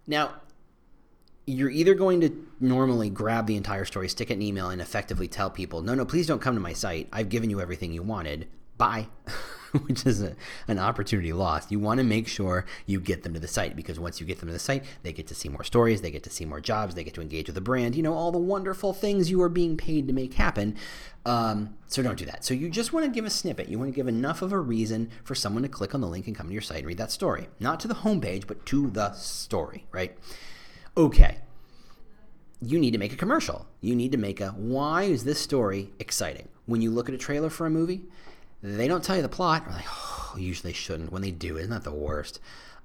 Now, 0.08 0.36
you're 1.48 1.70
either 1.70 1.94
going 1.94 2.22
to 2.22 2.48
normally 2.60 3.10
grab 3.10 3.48
the 3.48 3.56
entire 3.56 3.86
story, 3.86 4.10
stick 4.10 4.30
it 4.32 4.34
in 4.34 4.42
email, 4.42 4.70
and 4.70 4.82
effectively 4.82 5.28
tell 5.28 5.50
people, 5.50 5.82
no, 5.82 5.94
no, 5.94 6.06
please 6.06 6.28
don't 6.28 6.42
come 6.42 6.56
to 6.56 6.62
my 6.62 6.74
site. 6.74 7.08
I've 7.12 7.30
given 7.30 7.50
you 7.50 7.62
everything 7.62 7.94
you 7.94 8.04
wanted. 8.04 8.48
Bye. 8.78 9.08
which 9.88 10.06
is 10.06 10.22
a, 10.22 10.36
an 10.68 10.80
opportunity 10.80 11.34
lost. 11.34 11.72
You 11.72 11.80
want 11.80 11.98
to 12.00 12.04
make 12.04 12.28
sure 12.28 12.66
you 12.86 13.00
get 13.00 13.24
them 13.24 13.34
to 13.34 13.40
the 13.40 13.48
site 13.48 13.76
because 13.76 14.00
once 14.00 14.20
you 14.20 14.26
get 14.26 14.40
them 14.40 14.48
to 14.48 14.54
the 14.54 14.60
site, 14.60 14.84
they 15.04 15.12
get 15.12 15.28
to 15.28 15.36
see 15.36 15.50
more 15.50 15.64
stories, 15.64 16.02
they 16.02 16.12
get 16.12 16.24
to 16.24 16.30
see 16.30 16.46
more 16.46 16.62
jobs, 16.62 16.96
they 16.96 17.04
get 17.04 17.14
to 17.16 17.22
engage 17.22 17.48
with 17.48 17.56
the 17.56 17.62
brand, 17.62 17.96
you 17.96 18.04
know, 18.04 18.14
all 18.14 18.32
the 18.32 18.38
wonderful 18.38 18.94
things 18.94 19.30
you 19.30 19.42
are 19.42 19.50
being 19.50 19.78
paid 19.78 20.08
to 20.08 20.14
make 20.14 20.34
happen. 20.36 20.76
Um, 21.26 21.76
so 21.88 22.02
don't 22.04 22.18
do 22.18 22.26
that. 22.26 22.46
So 22.46 22.54
you 22.54 22.70
just 22.70 22.94
want 22.94 23.06
to 23.06 23.12
give 23.12 23.26
a 23.26 23.30
snippet. 23.30 23.68
You 23.68 23.80
want 23.80 23.92
to 23.92 23.96
give 23.96 24.08
enough 24.08 24.42
of 24.42 24.52
a 24.52 24.60
reason 24.60 25.10
for 25.24 25.36
someone 25.36 25.64
to 25.64 25.70
click 25.70 25.96
on 25.96 26.02
the 26.02 26.08
link 26.08 26.28
and 26.28 26.36
come 26.36 26.48
to 26.48 26.54
your 26.54 26.62
site 26.62 26.80
and 26.80 26.88
read 26.88 26.98
that 27.00 27.12
story. 27.12 27.48
Not 27.60 27.80
to 27.82 27.88
the 27.88 27.96
homepage, 27.96 28.48
but 28.48 28.66
to 28.68 28.90
the 28.90 29.14
story, 29.14 29.88
right? 29.92 30.18
Okay 30.96 31.40
you 32.62 32.80
need 32.80 32.92
to 32.92 32.98
make 32.98 33.14
a 33.14 33.18
commercial. 33.18 33.68
You 33.82 33.96
need 33.96 34.12
to 34.14 34.18
make 34.18 34.42
a 34.42 34.50
why 34.52 35.04
is 35.04 35.24
this 35.24 35.40
story 35.40 35.92
exciting? 36.00 36.48
When 36.66 36.82
you 36.82 36.90
look 36.90 37.10
at 37.10 37.14
a 37.14 37.18
trailer 37.18 37.50
for 37.50 37.68
a 37.68 37.70
movie, 37.70 38.06
they 38.66 38.88
don't 38.88 39.04
tell 39.04 39.16
you 39.16 39.22
the 39.22 39.30
plot. 39.30 39.70
Like, 39.70 39.86
oh, 39.90 40.36
usually 40.38 40.72
they 40.72 40.76
shouldn't. 40.76 41.12
When 41.12 41.22
they 41.22 41.32
do, 41.32 41.58
isn't 41.58 41.70
that 41.70 41.84
the 41.84 41.92
worst? 41.92 42.40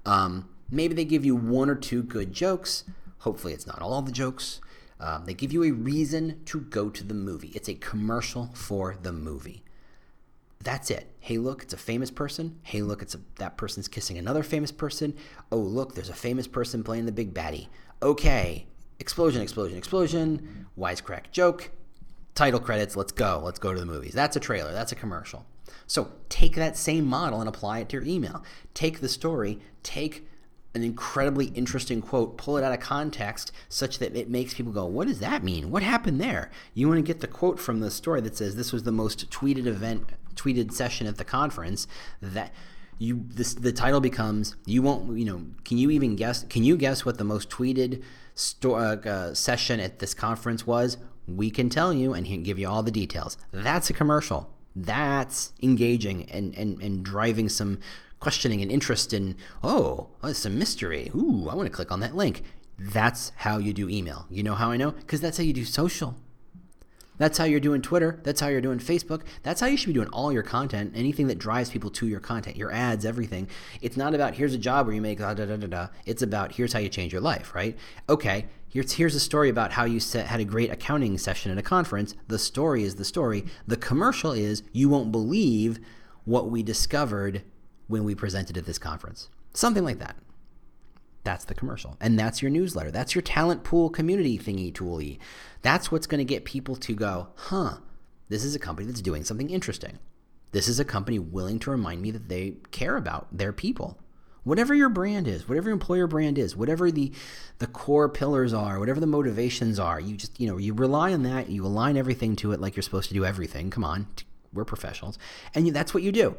Um, 0.05 0.49
maybe 0.69 0.93
they 0.93 1.05
give 1.05 1.25
you 1.25 1.35
one 1.35 1.69
or 1.69 1.75
two 1.75 2.03
good 2.03 2.33
jokes. 2.33 2.83
Hopefully, 3.19 3.53
it's 3.53 3.67
not 3.67 3.81
all 3.81 4.01
the 4.01 4.11
jokes. 4.11 4.61
Um, 4.99 5.25
they 5.25 5.33
give 5.33 5.51
you 5.51 5.63
a 5.63 5.71
reason 5.71 6.41
to 6.45 6.59
go 6.61 6.89
to 6.89 7.03
the 7.03 7.13
movie. 7.13 7.51
It's 7.55 7.67
a 7.67 7.73
commercial 7.73 8.51
for 8.53 8.95
the 9.01 9.11
movie. 9.11 9.63
That's 10.63 10.91
it. 10.91 11.11
Hey, 11.19 11.39
look, 11.39 11.63
it's 11.63 11.73
a 11.73 11.77
famous 11.77 12.11
person. 12.11 12.59
Hey, 12.61 12.83
look, 12.83 13.01
it's 13.01 13.15
a, 13.15 13.19
that 13.37 13.57
person's 13.57 13.87
kissing 13.87 14.19
another 14.19 14.43
famous 14.43 14.71
person. 14.71 15.15
Oh, 15.51 15.57
look, 15.57 15.95
there's 15.95 16.09
a 16.09 16.13
famous 16.13 16.45
person 16.45 16.83
playing 16.83 17.07
the 17.07 17.11
big 17.11 17.33
baddie. 17.33 17.67
Okay, 18.03 18.67
explosion, 18.99 19.41
explosion, 19.41 19.77
explosion. 19.77 20.67
Wisecrack 20.77 21.31
joke. 21.31 21.71
Title 22.35 22.59
credits. 22.59 22.95
Let's 22.95 23.11
go. 23.11 23.41
Let's 23.43 23.59
go 23.59 23.73
to 23.73 23.79
the 23.79 23.85
movies. 23.85 24.13
That's 24.13 24.35
a 24.35 24.39
trailer. 24.39 24.71
That's 24.71 24.91
a 24.91 24.95
commercial. 24.95 25.45
So 25.87 26.11
take 26.29 26.55
that 26.55 26.77
same 26.77 27.05
model 27.05 27.39
and 27.39 27.49
apply 27.49 27.79
it 27.79 27.89
to 27.89 27.97
your 27.97 28.05
email. 28.05 28.43
Take 28.73 29.01
the 29.01 29.09
story. 29.09 29.59
Take 29.83 30.25
an 30.73 30.83
incredibly 30.83 31.47
interesting 31.47 32.01
quote, 32.01 32.37
pull 32.37 32.57
it 32.57 32.63
out 32.63 32.71
of 32.71 32.79
context 32.79 33.51
such 33.67 33.99
that 33.99 34.15
it 34.15 34.29
makes 34.29 34.53
people 34.53 34.71
go, 34.71 34.85
What 34.85 35.07
does 35.07 35.19
that 35.19 35.43
mean? 35.43 35.69
What 35.69 35.83
happened 35.83 36.21
there? 36.21 36.49
You 36.73 36.87
want 36.87 36.99
to 36.99 37.01
get 37.01 37.19
the 37.19 37.27
quote 37.27 37.59
from 37.59 37.81
the 37.81 37.91
story 37.91 38.21
that 38.21 38.37
says 38.37 38.55
this 38.55 38.71
was 38.71 38.83
the 38.83 38.91
most 38.91 39.29
tweeted 39.29 39.65
event, 39.65 40.11
tweeted 40.35 40.71
session 40.71 41.07
at 41.07 41.17
the 41.17 41.25
conference. 41.25 41.87
That 42.21 42.53
you 42.97 43.25
this 43.27 43.55
the 43.55 43.73
title 43.73 43.99
becomes 43.99 44.55
you 44.65 44.81
won't 44.83 45.17
you 45.17 45.25
know 45.25 45.43
can 45.65 45.79
you 45.79 45.89
even 45.89 46.15
guess 46.15 46.43
can 46.43 46.63
you 46.63 46.77
guess 46.77 47.03
what 47.03 47.17
the 47.17 47.23
most 47.23 47.49
tweeted 47.49 48.03
sto- 48.35 48.75
uh, 48.75 48.95
uh, 49.09 49.33
session 49.33 49.79
at 49.79 49.97
this 49.97 50.13
conference 50.13 50.67
was 50.67 50.97
we 51.37 51.49
can 51.49 51.69
tell 51.69 51.93
you 51.93 52.13
and 52.13 52.25
give 52.43 52.57
you 52.59 52.67
all 52.67 52.83
the 52.83 52.91
details 52.91 53.37
that's 53.51 53.89
a 53.89 53.93
commercial 53.93 54.49
that's 54.75 55.53
engaging 55.61 56.29
and 56.29 56.55
and, 56.55 56.81
and 56.81 57.03
driving 57.03 57.49
some 57.49 57.79
questioning 58.21 58.61
and 58.61 58.71
interest 58.71 59.11
in, 59.11 59.35
oh, 59.61 60.07
oh 60.23 60.29
it's 60.29 60.45
a 60.45 60.49
mystery. 60.49 61.11
Ooh, 61.13 61.49
I 61.49 61.55
want 61.55 61.67
to 61.67 61.75
click 61.75 61.91
on 61.91 61.99
that 61.99 62.15
link. 62.15 62.43
That's 62.79 63.33
how 63.35 63.57
you 63.57 63.73
do 63.73 63.89
email. 63.89 64.25
You 64.29 64.43
know 64.43 64.55
how 64.55 64.71
I 64.71 64.77
know? 64.77 64.91
Because 64.91 65.19
that's 65.19 65.37
how 65.37 65.43
you 65.43 65.51
do 65.51 65.65
social. 65.65 66.15
That's 67.17 67.37
how 67.37 67.43
you're 67.43 67.59
doing 67.59 67.83
Twitter. 67.83 68.19
That's 68.23 68.39
how 68.39 68.47
you're 68.47 68.61
doing 68.61 68.79
Facebook. 68.79 69.21
That's 69.43 69.61
how 69.61 69.67
you 69.67 69.77
should 69.77 69.87
be 69.87 69.93
doing 69.93 70.07
all 70.07 70.31
your 70.31 70.41
content, 70.41 70.93
anything 70.95 71.27
that 71.27 71.37
drives 71.37 71.69
people 71.69 71.91
to 71.91 72.07
your 72.07 72.19
content, 72.19 72.55
your 72.57 72.71
ads, 72.71 73.05
everything. 73.05 73.47
It's 73.81 73.97
not 73.97 74.15
about 74.15 74.35
here's 74.35 74.55
a 74.55 74.57
job 74.57 74.87
where 74.87 74.95
you 74.95 75.01
make 75.01 75.19
da 75.19 75.35
da 75.35 75.45
da 75.45 75.57
da 75.57 75.67
da. 75.67 75.87
It's 76.05 76.23
about 76.23 76.53
here's 76.53 76.73
how 76.73 76.79
you 76.79 76.89
change 76.89 77.11
your 77.11 77.21
life, 77.21 77.53
right? 77.53 77.77
Okay, 78.09 78.47
here's 78.71 78.93
here's 78.93 79.15
a 79.15 79.19
story 79.19 79.49
about 79.49 79.73
how 79.73 79.83
you 79.83 79.99
set, 79.99 80.27
had 80.27 80.39
a 80.39 80.45
great 80.45 80.71
accounting 80.71 81.17
session 81.17 81.51
at 81.51 81.57
a 81.57 81.63
conference. 81.63 82.15
The 82.27 82.39
story 82.39 82.83
is 82.83 82.95
the 82.95 83.05
story. 83.05 83.45
The 83.67 83.77
commercial 83.77 84.31
is 84.31 84.63
you 84.71 84.89
won't 84.89 85.11
believe 85.11 85.79
what 86.25 86.49
we 86.49 86.63
discovered 86.63 87.43
when 87.87 88.03
we 88.03 88.15
presented 88.15 88.57
at 88.57 88.65
this 88.65 88.79
conference. 88.79 89.29
Something 89.53 89.83
like 89.83 89.99
that. 89.99 90.15
That's 91.23 91.45
the 91.45 91.53
commercial. 91.53 91.97
And 91.99 92.17
that's 92.17 92.41
your 92.41 92.49
newsletter. 92.49 92.89
That's 92.89 93.13
your 93.13 93.21
talent 93.21 93.63
pool 93.63 93.89
community 93.89 94.39
thingy 94.39 94.73
tooly. 94.73 95.19
That's 95.61 95.91
what's 95.91 96.07
going 96.07 96.19
to 96.19 96.25
get 96.25 96.45
people 96.45 96.75
to 96.77 96.95
go, 96.95 97.27
huh, 97.35 97.77
this 98.29 98.43
is 98.43 98.55
a 98.55 98.59
company 98.59 98.87
that's 98.87 99.01
doing 99.01 99.23
something 99.23 99.49
interesting. 99.49 99.99
This 100.51 100.67
is 100.67 100.79
a 100.79 100.85
company 100.85 101.19
willing 101.19 101.59
to 101.59 101.71
remind 101.71 102.01
me 102.01 102.11
that 102.11 102.27
they 102.27 102.55
care 102.71 102.97
about 102.97 103.27
their 103.31 103.53
people. 103.53 103.99
Whatever 104.43 104.73
your 104.73 104.89
brand 104.89 105.27
is, 105.27 105.47
whatever 105.47 105.69
your 105.69 105.73
employer 105.73 106.07
brand 106.07 106.37
is, 106.37 106.55
whatever 106.55 106.89
the 106.91 107.11
the 107.59 107.67
core 107.67 108.09
pillars 108.09 108.53
are, 108.53 108.79
whatever 108.79 108.99
the 108.99 109.07
motivations 109.07 109.77
are, 109.77 109.99
you 109.99 110.15
just, 110.15 110.39
you 110.39 110.47
know, 110.47 110.57
you 110.57 110.73
rely 110.73 111.13
on 111.13 111.21
that, 111.23 111.49
you 111.49 111.63
align 111.63 111.95
everything 111.95 112.35
to 112.37 112.51
it 112.51 112.59
like 112.59 112.75
you're 112.75 112.83
supposed 112.83 113.09
to 113.09 113.13
do 113.13 113.23
everything. 113.23 113.69
Come 113.69 113.83
on, 113.83 114.07
we're 114.51 114.65
professionals. 114.65 115.19
And 115.53 115.67
that's 115.67 115.93
what 115.93 116.01
you 116.01 116.11
do. 116.11 116.35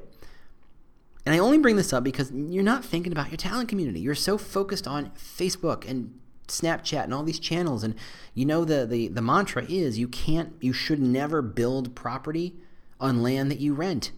And 1.25 1.35
I 1.35 1.39
only 1.39 1.59
bring 1.59 1.77
this 1.77 1.93
up 1.93 2.03
because 2.03 2.33
you're 2.33 2.65
not 2.65 2.85
thinking 2.85 3.13
about 3.13 3.31
your 3.31 3.37
talent 3.37 3.69
community. 3.69 4.01
You're 4.01 4.15
so 4.17 4.37
focused 4.37 4.89
on 4.89 5.11
Facebook 5.11 5.89
and 5.89 6.19
Snapchat 6.49 7.05
and 7.05 7.15
all 7.15 7.23
these 7.23 7.39
channels. 7.39 7.85
And 7.85 7.95
you 8.35 8.45
know 8.45 8.65
the, 8.65 8.85
the, 8.87 9.09
the 9.09 9.23
mantra 9.23 9.65
is 9.69 9.99
you 9.99 10.09
can't 10.09 10.55
you 10.61 10.73
should 10.73 11.01
never 11.01 11.41
build 11.41 11.95
property 11.95 12.57
on 13.01 13.23
land 13.23 13.51
that 13.51 13.61
you 13.61 13.75
rent. 13.75 14.11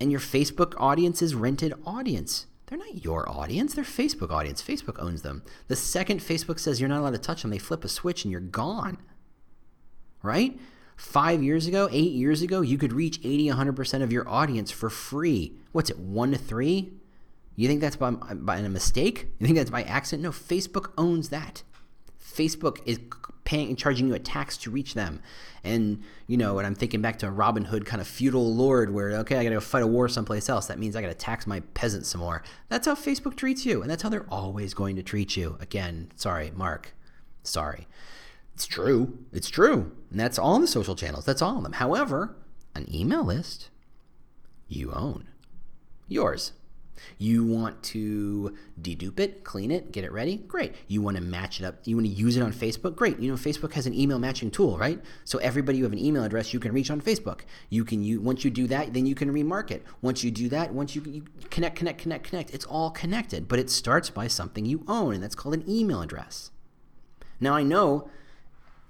And 0.00 0.10
your 0.10 0.20
Facebook 0.20 0.74
audience 0.76 1.22
is 1.22 1.34
rented 1.34 1.74
audience. 1.84 2.46
They're 2.66 2.78
not 2.78 3.04
your 3.04 3.30
audience, 3.30 3.74
they're 3.74 3.84
Facebook 3.84 4.30
audience. 4.30 4.62
Facebook 4.62 5.00
owns 5.00 5.22
them. 5.22 5.42
The 5.68 5.76
second 5.76 6.20
Facebook 6.20 6.58
says 6.58 6.80
you're 6.80 6.88
not 6.88 7.00
allowed 7.00 7.12
to 7.12 7.18
touch 7.18 7.42
them, 7.42 7.50
they 7.50 7.58
flip 7.58 7.84
a 7.84 7.88
switch 7.88 8.24
and 8.24 8.32
you're 8.32 8.40
gone. 8.40 8.98
Right? 10.22 10.58
Five 10.96 11.42
years 11.42 11.66
ago, 11.66 11.88
eight 11.92 12.12
years 12.12 12.42
ago, 12.42 12.62
you 12.62 12.78
could 12.78 12.92
reach 12.92 13.18
80, 13.22 13.48
100% 13.48 14.02
of 14.02 14.12
your 14.12 14.28
audience 14.28 14.70
for 14.70 14.88
free. 14.88 15.52
What's 15.72 15.90
it, 15.90 15.98
one 15.98 16.32
to 16.32 16.38
three? 16.38 16.92
You 17.54 17.68
think 17.68 17.80
that's 17.80 17.96
by, 17.96 18.10
by 18.10 18.58
a 18.58 18.68
mistake? 18.68 19.28
You 19.38 19.46
think 19.46 19.58
that's 19.58 19.70
by 19.70 19.82
accident? 19.82 20.22
No, 20.22 20.30
Facebook 20.30 20.92
owns 20.96 21.28
that. 21.28 21.62
Facebook 22.20 22.80
is 22.86 22.98
paying 23.46 23.68
and 23.68 23.78
charging 23.78 24.08
you 24.08 24.14
a 24.14 24.18
tax 24.18 24.58
to 24.58 24.70
reach 24.70 24.92
them. 24.92 25.22
And, 25.64 26.02
you 26.26 26.36
know, 26.36 26.58
and 26.58 26.66
I'm 26.66 26.74
thinking 26.74 27.00
back 27.00 27.18
to 27.20 27.28
a 27.28 27.30
Robin 27.30 27.64
Hood 27.64 27.86
kind 27.86 28.02
of 28.02 28.06
feudal 28.06 28.54
lord 28.54 28.92
where, 28.92 29.12
okay, 29.20 29.36
I 29.36 29.42
got 29.42 29.48
to 29.50 29.56
go 29.56 29.60
fight 29.60 29.82
a 29.82 29.86
war 29.86 30.08
someplace 30.08 30.50
else. 30.50 30.66
That 30.66 30.78
means 30.78 30.94
I 30.94 31.00
got 31.00 31.08
to 31.08 31.14
tax 31.14 31.46
my 31.46 31.60
peasants 31.72 32.10
some 32.10 32.20
more. 32.20 32.42
That's 32.68 32.86
how 32.86 32.94
Facebook 32.94 33.36
treats 33.36 33.64
you. 33.64 33.80
And 33.80 33.90
that's 33.90 34.02
how 34.02 34.10
they're 34.10 34.26
always 34.28 34.74
going 34.74 34.96
to 34.96 35.02
treat 35.02 35.36
you. 35.36 35.56
Again, 35.60 36.12
sorry, 36.16 36.52
Mark. 36.54 36.92
Sorry. 37.42 37.86
It's 38.54 38.66
true. 38.66 39.18
It's 39.32 39.48
true. 39.48 39.92
And 40.10 40.20
that's 40.20 40.38
all 40.38 40.58
the 40.58 40.66
social 40.66 40.96
channels. 40.96 41.24
That's 41.24 41.42
all 41.42 41.56
of 41.56 41.62
them. 41.62 41.74
However, 41.74 42.36
an 42.74 42.92
email 42.92 43.24
list 43.24 43.70
you 44.68 44.92
own. 44.92 45.28
Yours. 46.08 46.52
You 47.18 47.44
want 47.44 47.82
to 47.84 48.54
dedupe 48.80 49.20
it, 49.20 49.44
clean 49.44 49.70
it, 49.70 49.92
get 49.92 50.04
it 50.04 50.12
ready? 50.12 50.36
Great. 50.36 50.74
You 50.88 51.02
want 51.02 51.16
to 51.16 51.22
match 51.22 51.60
it 51.60 51.64
up. 51.64 51.76
You 51.84 51.96
want 51.96 52.06
to 52.06 52.12
use 52.12 52.36
it 52.36 52.42
on 52.42 52.52
Facebook? 52.52 52.96
Great. 52.96 53.18
You 53.18 53.30
know, 53.30 53.36
Facebook 53.36 53.72
has 53.74 53.86
an 53.86 53.94
email 53.94 54.18
matching 54.18 54.50
tool, 54.50 54.78
right? 54.78 55.00
So 55.24 55.38
everybody 55.38 55.78
you 55.78 55.84
have 55.84 55.92
an 55.92 55.98
email 55.98 56.24
address 56.24 56.52
you 56.52 56.60
can 56.60 56.72
reach 56.72 56.90
on 56.90 57.00
Facebook. 57.00 57.40
You 57.70 57.84
can 57.84 58.02
you 58.02 58.20
once 58.20 58.44
you 58.44 58.50
do 58.50 58.66
that, 58.68 58.92
then 58.92 59.06
you 59.06 59.14
can 59.14 59.32
remarket. 59.32 59.82
Once 60.02 60.24
you 60.24 60.30
do 60.30 60.48
that, 60.50 60.72
once 60.72 60.94
you, 60.94 61.02
you 61.06 61.24
connect, 61.50 61.76
connect, 61.76 62.00
connect, 62.00 62.28
connect, 62.28 62.54
it's 62.54 62.64
all 62.64 62.90
connected. 62.90 63.48
But 63.48 63.58
it 63.58 63.70
starts 63.70 64.10
by 64.10 64.26
something 64.26 64.64
you 64.64 64.84
own, 64.88 65.14
and 65.14 65.22
that's 65.22 65.34
called 65.34 65.54
an 65.54 65.68
email 65.68 66.02
address. 66.02 66.50
Now 67.40 67.54
I 67.54 67.62
know 67.62 68.10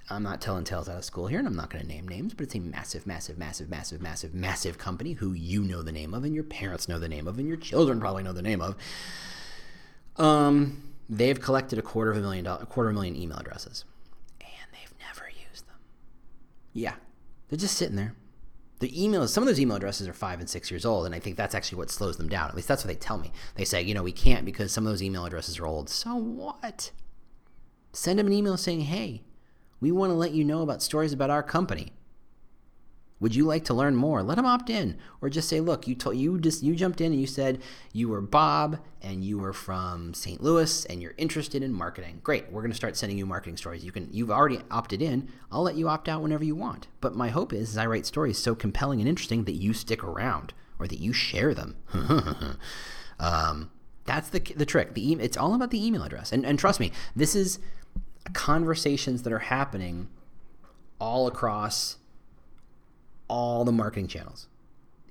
I'm 0.08 0.22
not 0.22 0.40
telling 0.40 0.64
tales 0.64 0.88
out 0.88 0.98
of 0.98 1.04
school 1.04 1.26
here, 1.26 1.40
and 1.40 1.48
I'm 1.48 1.56
not 1.56 1.70
going 1.70 1.82
to 1.82 1.88
name 1.88 2.06
names, 2.06 2.32
but 2.32 2.44
it's 2.44 2.54
a 2.54 2.60
massive, 2.60 3.06
massive, 3.06 3.38
massive, 3.38 3.68
massive, 3.68 4.00
massive, 4.00 4.34
massive 4.34 4.78
company 4.78 5.14
who 5.14 5.32
you 5.32 5.62
know 5.62 5.82
the 5.82 5.90
name 5.90 6.14
of, 6.14 6.22
and 6.22 6.32
your 6.32 6.44
parents 6.44 6.88
know 6.88 7.00
the 7.00 7.08
name 7.08 7.26
of, 7.26 7.38
and 7.38 7.48
your 7.48 7.56
children 7.56 7.98
probably 7.98 8.22
know 8.22 8.32
the 8.32 8.42
name 8.42 8.60
of. 8.60 8.76
Um, 10.16 10.94
they've 11.10 11.40
collected 11.40 11.78
a 11.78 11.82
quarter 11.82 12.12
of 12.12 12.18
a 12.18 12.20
million 12.20 12.44
dollar, 12.44 12.62
a 12.62 12.66
quarter 12.66 12.90
of 12.90 12.94
a 12.94 12.98
million 12.98 13.16
email 13.16 13.38
addresses, 13.38 13.84
and 14.40 14.48
they've 14.72 14.94
never 15.00 15.28
used 15.50 15.66
them. 15.66 15.78
Yeah, 16.72 16.94
they're 17.48 17.58
just 17.58 17.76
sitting 17.76 17.96
there. 17.96 18.14
The 18.78 18.90
emails, 18.90 19.30
some 19.30 19.42
of 19.42 19.48
those 19.48 19.58
email 19.58 19.78
addresses 19.78 20.06
are 20.06 20.12
five 20.12 20.38
and 20.38 20.48
six 20.48 20.70
years 20.70 20.84
old, 20.84 21.06
and 21.06 21.14
I 21.16 21.18
think 21.18 21.36
that's 21.36 21.54
actually 21.54 21.78
what 21.78 21.90
slows 21.90 22.16
them 22.16 22.28
down. 22.28 22.48
At 22.48 22.54
least 22.54 22.68
that's 22.68 22.84
what 22.84 22.88
they 22.88 22.98
tell 22.98 23.18
me. 23.18 23.32
They 23.56 23.64
say, 23.64 23.82
you 23.82 23.94
know, 23.94 24.02
we 24.04 24.12
can't 24.12 24.44
because 24.44 24.70
some 24.70 24.86
of 24.86 24.92
those 24.92 25.02
email 25.02 25.24
addresses 25.24 25.58
are 25.58 25.66
old. 25.66 25.88
So 25.88 26.14
what? 26.14 26.92
Send 27.92 28.18
them 28.18 28.26
an 28.26 28.34
email 28.34 28.56
saying, 28.58 28.82
hey, 28.82 29.22
we 29.80 29.92
want 29.92 30.10
to 30.10 30.14
let 30.14 30.32
you 30.32 30.44
know 30.44 30.62
about 30.62 30.82
stories 30.82 31.12
about 31.12 31.30
our 31.30 31.42
company. 31.42 31.92
Would 33.18 33.34
you 33.34 33.46
like 33.46 33.64
to 33.64 33.74
learn 33.74 33.96
more? 33.96 34.22
Let 34.22 34.34
them 34.34 34.44
opt 34.44 34.68
in, 34.68 34.98
or 35.22 35.30
just 35.30 35.48
say, 35.48 35.58
"Look, 35.60 35.88
you 35.88 35.94
told 35.94 36.16
you 36.16 36.38
just 36.38 36.62
you 36.62 36.76
jumped 36.76 37.00
in 37.00 37.12
and 37.12 37.20
you 37.20 37.26
said 37.26 37.62
you 37.94 38.08
were 38.10 38.20
Bob 38.20 38.78
and 39.00 39.24
you 39.24 39.38
were 39.38 39.54
from 39.54 40.12
St. 40.12 40.42
Louis 40.42 40.84
and 40.84 41.00
you're 41.00 41.14
interested 41.16 41.62
in 41.62 41.72
marketing. 41.72 42.20
Great, 42.22 42.52
we're 42.52 42.60
going 42.60 42.72
to 42.72 42.76
start 42.76 42.94
sending 42.94 43.16
you 43.16 43.24
marketing 43.24 43.56
stories. 43.56 43.84
You 43.84 43.92
can 43.92 44.10
you've 44.12 44.30
already 44.30 44.60
opted 44.70 45.00
in. 45.00 45.30
I'll 45.50 45.62
let 45.62 45.76
you 45.76 45.88
opt 45.88 46.10
out 46.10 46.20
whenever 46.20 46.44
you 46.44 46.54
want. 46.54 46.88
But 47.00 47.16
my 47.16 47.28
hope 47.28 47.54
is, 47.54 47.70
is 47.70 47.78
I 47.78 47.86
write 47.86 48.04
stories 48.04 48.36
so 48.36 48.54
compelling 48.54 49.00
and 49.00 49.08
interesting 49.08 49.44
that 49.44 49.54
you 49.54 49.72
stick 49.72 50.04
around 50.04 50.52
or 50.78 50.86
that 50.86 50.98
you 50.98 51.14
share 51.14 51.54
them. 51.54 51.76
um, 53.18 53.70
that's 54.04 54.28
the 54.28 54.40
the 54.40 54.66
trick. 54.66 54.92
The 54.92 55.12
e- 55.12 55.18
it's 55.20 55.38
all 55.38 55.54
about 55.54 55.70
the 55.70 55.84
email 55.84 56.02
address. 56.02 56.32
And 56.32 56.44
and 56.44 56.58
trust 56.58 56.80
me, 56.80 56.92
this 57.14 57.34
is 57.34 57.60
conversations 58.32 59.22
that 59.22 59.32
are 59.32 59.40
happening 59.40 60.08
all 60.98 61.26
across 61.26 61.96
all 63.28 63.64
the 63.64 63.72
marketing 63.72 64.08
channels 64.08 64.48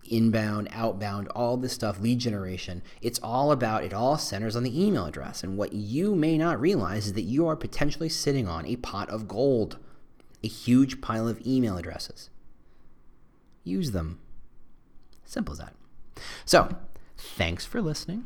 inbound, 0.07 0.67
outbound, 0.71 1.27
all 1.29 1.57
this 1.57 1.73
stuff, 1.73 1.99
lead 1.99 2.19
generation. 2.19 2.81
It's 3.01 3.19
all 3.23 3.51
about, 3.51 3.83
it 3.83 3.93
all 3.93 4.17
centers 4.17 4.55
on 4.55 4.63
the 4.63 4.83
email 4.83 5.05
address. 5.05 5.43
And 5.43 5.57
what 5.57 5.73
you 5.73 6.15
may 6.15 6.37
not 6.37 6.61
realize 6.61 7.07
is 7.07 7.13
that 7.13 7.23
you 7.23 7.47
are 7.47 7.55
potentially 7.55 8.09
sitting 8.09 8.47
on 8.47 8.65
a 8.65 8.75
pot 8.75 9.09
of 9.09 9.27
gold, 9.27 9.79
a 10.43 10.47
huge 10.47 11.01
pile 11.01 11.27
of 11.27 11.45
email 11.45 11.77
addresses. 11.77 12.29
Use 13.63 13.91
them. 13.91 14.19
Simple 15.25 15.53
as 15.53 15.59
that. 15.59 15.73
So, 16.45 16.69
thanks 17.17 17.65
for 17.65 17.81
listening. 17.81 18.25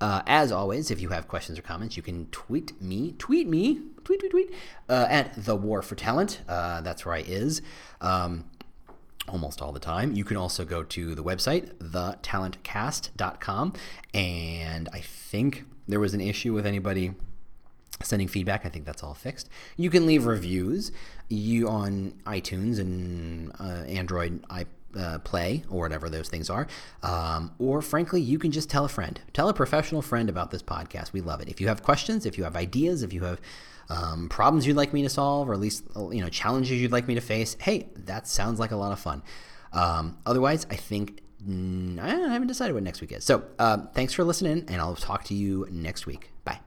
Uh, 0.00 0.22
as 0.26 0.50
always, 0.50 0.90
if 0.90 1.00
you 1.00 1.10
have 1.10 1.28
questions 1.28 1.58
or 1.58 1.62
comments, 1.62 1.96
you 1.96 2.02
can 2.02 2.26
tweet 2.26 2.80
me, 2.80 3.14
tweet 3.18 3.46
me, 3.46 3.80
tweet, 4.04 4.20
tweet, 4.20 4.30
tweet, 4.30 4.50
uh, 4.88 5.06
at 5.10 5.44
The 5.44 5.54
War 5.56 5.82
for 5.82 5.94
Talent. 5.94 6.40
Uh, 6.48 6.80
that's 6.80 7.04
where 7.04 7.14
I 7.14 7.20
is. 7.20 7.60
Um, 8.00 8.44
almost 9.28 9.60
all 9.60 9.72
the 9.72 9.80
time. 9.80 10.14
You 10.14 10.24
can 10.24 10.36
also 10.36 10.64
go 10.64 10.82
to 10.82 11.14
the 11.14 11.22
website, 11.22 11.74
thetalentcast.com. 11.78 13.74
And 14.14 14.88
I 14.92 15.00
think 15.00 15.64
there 15.86 16.00
was 16.00 16.14
an 16.14 16.20
issue 16.20 16.52
with 16.54 16.66
anybody 16.66 17.12
sending 18.02 18.28
feedback. 18.28 18.64
I 18.64 18.70
think 18.70 18.86
that's 18.86 19.02
all 19.02 19.14
fixed. 19.14 19.48
You 19.76 19.90
can 19.90 20.06
leave 20.06 20.24
reviews 20.24 20.92
you 21.28 21.68
on 21.68 22.12
iTunes 22.26 22.78
and 22.80 23.52
uh, 23.60 23.84
Android 23.86 24.44
i 24.50 24.66
uh, 24.96 25.18
Play 25.20 25.64
or 25.68 25.80
whatever 25.80 26.08
those 26.10 26.28
things 26.28 26.50
are. 26.50 26.66
Um, 27.02 27.52
or 27.58 27.82
frankly, 27.82 28.20
you 28.20 28.38
can 28.38 28.50
just 28.50 28.70
tell 28.70 28.84
a 28.84 28.88
friend, 28.88 29.20
tell 29.32 29.48
a 29.48 29.54
professional 29.54 30.02
friend 30.02 30.28
about 30.28 30.50
this 30.50 30.62
podcast. 30.62 31.12
We 31.12 31.20
love 31.20 31.40
it. 31.40 31.48
If 31.48 31.60
you 31.60 31.68
have 31.68 31.82
questions, 31.82 32.26
if 32.26 32.38
you 32.38 32.44
have 32.44 32.56
ideas, 32.56 33.02
if 33.02 33.12
you 33.12 33.24
have 33.24 33.40
um, 33.88 34.28
problems 34.28 34.66
you'd 34.66 34.76
like 34.76 34.92
me 34.92 35.02
to 35.02 35.08
solve, 35.08 35.48
or 35.48 35.52
at 35.52 35.60
least 35.60 35.84
you 35.96 36.20
know 36.20 36.28
challenges 36.28 36.80
you'd 36.80 36.92
like 36.92 37.08
me 37.08 37.14
to 37.14 37.20
face, 37.20 37.56
hey, 37.60 37.88
that 37.96 38.26
sounds 38.28 38.60
like 38.60 38.70
a 38.70 38.76
lot 38.76 38.92
of 38.92 39.00
fun. 39.00 39.22
Um, 39.72 40.18
otherwise, 40.26 40.66
I 40.70 40.76
think 40.76 41.22
I 41.48 42.06
haven't 42.06 42.48
decided 42.48 42.74
what 42.74 42.82
next 42.82 43.00
week 43.00 43.12
is. 43.12 43.24
So 43.24 43.44
uh, 43.58 43.78
thanks 43.94 44.12
for 44.12 44.24
listening, 44.24 44.64
and 44.68 44.80
I'll 44.80 44.96
talk 44.96 45.24
to 45.24 45.34
you 45.34 45.66
next 45.70 46.06
week. 46.06 46.30
Bye. 46.44 46.60